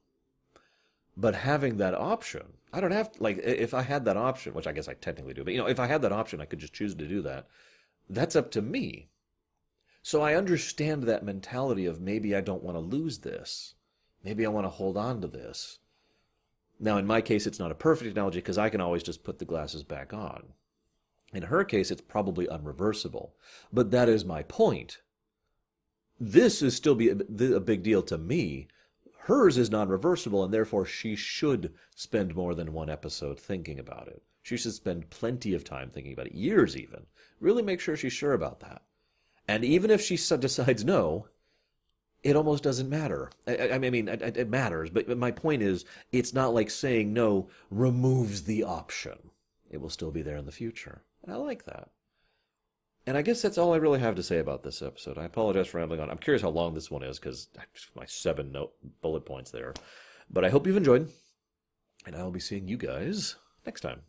But 1.15 1.35
having 1.35 1.77
that 1.77 1.93
option, 1.93 2.43
I 2.73 2.79
don't 2.79 2.91
have, 2.91 3.11
like, 3.19 3.37
if 3.37 3.73
I 3.73 3.83
had 3.83 4.05
that 4.05 4.17
option, 4.17 4.53
which 4.53 4.67
I 4.67 4.71
guess 4.71 4.87
I 4.87 4.93
technically 4.93 5.33
do, 5.33 5.43
but, 5.43 5.53
you 5.53 5.59
know, 5.59 5.67
if 5.67 5.79
I 5.79 5.85
had 5.85 6.01
that 6.01 6.11
option, 6.11 6.41
I 6.41 6.45
could 6.45 6.59
just 6.59 6.73
choose 6.73 6.95
to 6.95 7.07
do 7.07 7.21
that. 7.23 7.47
That's 8.09 8.35
up 8.35 8.49
to 8.51 8.61
me. 8.61 9.09
So 10.01 10.21
I 10.21 10.35
understand 10.35 11.03
that 11.03 11.23
mentality 11.25 11.85
of 11.85 12.01
maybe 12.01 12.35
I 12.35 12.41
don't 12.41 12.63
want 12.63 12.77
to 12.77 12.81
lose 12.81 13.19
this. 13.19 13.75
Maybe 14.23 14.45
I 14.45 14.49
want 14.49 14.65
to 14.65 14.69
hold 14.69 14.97
on 14.97 15.21
to 15.21 15.27
this. 15.27 15.79
Now, 16.79 16.97
in 16.97 17.05
my 17.05 17.21
case, 17.21 17.45
it's 17.45 17.59
not 17.59 17.71
a 17.71 17.75
perfect 17.75 18.11
analogy 18.11 18.39
because 18.39 18.57
I 18.57 18.69
can 18.69 18.79
always 18.79 19.03
just 19.03 19.23
put 19.23 19.39
the 19.39 19.45
glasses 19.45 19.83
back 19.83 20.13
on. 20.13 20.53
In 21.33 21.43
her 21.43 21.63
case, 21.63 21.91
it's 21.91 22.01
probably 22.01 22.47
unreversible. 22.47 23.31
But 23.71 23.91
that 23.91 24.09
is 24.09 24.23
my 24.23 24.43
point. 24.43 24.99
This 26.19 26.61
is 26.61 26.75
still 26.75 26.95
be 26.95 27.09
a, 27.09 27.15
big 27.59 27.83
deal 27.83 28.01
to 28.03 28.17
me. 28.17 28.67
Hers 29.23 29.57
is 29.57 29.69
non-reversible, 29.69 30.43
and 30.43 30.53
therefore 30.53 30.85
she 30.85 31.15
should 31.15 31.73
spend 31.95 32.35
more 32.35 32.55
than 32.55 32.73
one 32.73 32.89
episode 32.89 33.39
thinking 33.39 33.77
about 33.77 34.07
it. 34.07 34.23
She 34.41 34.57
should 34.57 34.73
spend 34.73 35.09
plenty 35.09 35.53
of 35.53 35.63
time 35.63 35.89
thinking 35.89 36.13
about 36.13 36.27
it, 36.27 36.33
years 36.33 36.75
even. 36.75 37.05
Really 37.39 37.61
make 37.61 37.79
sure 37.79 37.95
she's 37.95 38.13
sure 38.13 38.33
about 38.33 38.61
that. 38.61 38.81
And 39.47 39.63
even 39.63 39.91
if 39.91 40.01
she 40.01 40.15
decides 40.15 40.83
no, 40.83 41.27
it 42.23 42.35
almost 42.35 42.63
doesn't 42.63 42.89
matter. 42.89 43.31
I, 43.47 43.71
I 43.71 43.79
mean, 43.79 44.07
it, 44.07 44.37
it 44.37 44.49
matters, 44.49 44.89
but 44.89 45.07
my 45.17 45.31
point 45.31 45.61
is, 45.61 45.85
it's 46.11 46.33
not 46.33 46.53
like 46.53 46.69
saying 46.69 47.13
no 47.13 47.49
removes 47.69 48.43
the 48.43 48.63
option. 48.63 49.17
It 49.69 49.79
will 49.79 49.89
still 49.89 50.11
be 50.11 50.21
there 50.21 50.37
in 50.37 50.45
the 50.45 50.51
future. 50.51 51.03
And 51.23 51.33
I 51.33 51.37
like 51.37 51.65
that. 51.65 51.89
And 53.05 53.17
I 53.17 53.21
guess 53.21 53.41
that's 53.41 53.57
all 53.57 53.73
I 53.73 53.77
really 53.77 53.99
have 53.99 54.15
to 54.15 54.23
say 54.23 54.39
about 54.39 54.63
this 54.63 54.81
episode. 54.81 55.17
I 55.17 55.25
apologize 55.25 55.67
for 55.67 55.77
rambling 55.77 55.99
on. 55.99 56.09
I'm 56.09 56.17
curious 56.17 56.41
how 56.41 56.49
long 56.49 56.73
this 56.73 56.91
one 56.91 57.03
is 57.03 57.17
because 57.17 57.47
my 57.95 58.05
seven 58.05 58.51
note 58.51 58.73
bullet 59.01 59.25
points 59.25 59.51
there. 59.51 59.73
But 60.29 60.45
I 60.45 60.49
hope 60.49 60.67
you've 60.67 60.77
enjoyed, 60.77 61.09
and 62.05 62.15
I 62.15 62.23
will 62.23 62.31
be 62.31 62.39
seeing 62.39 62.67
you 62.67 62.77
guys 62.77 63.35
next 63.65 63.81
time. 63.81 64.01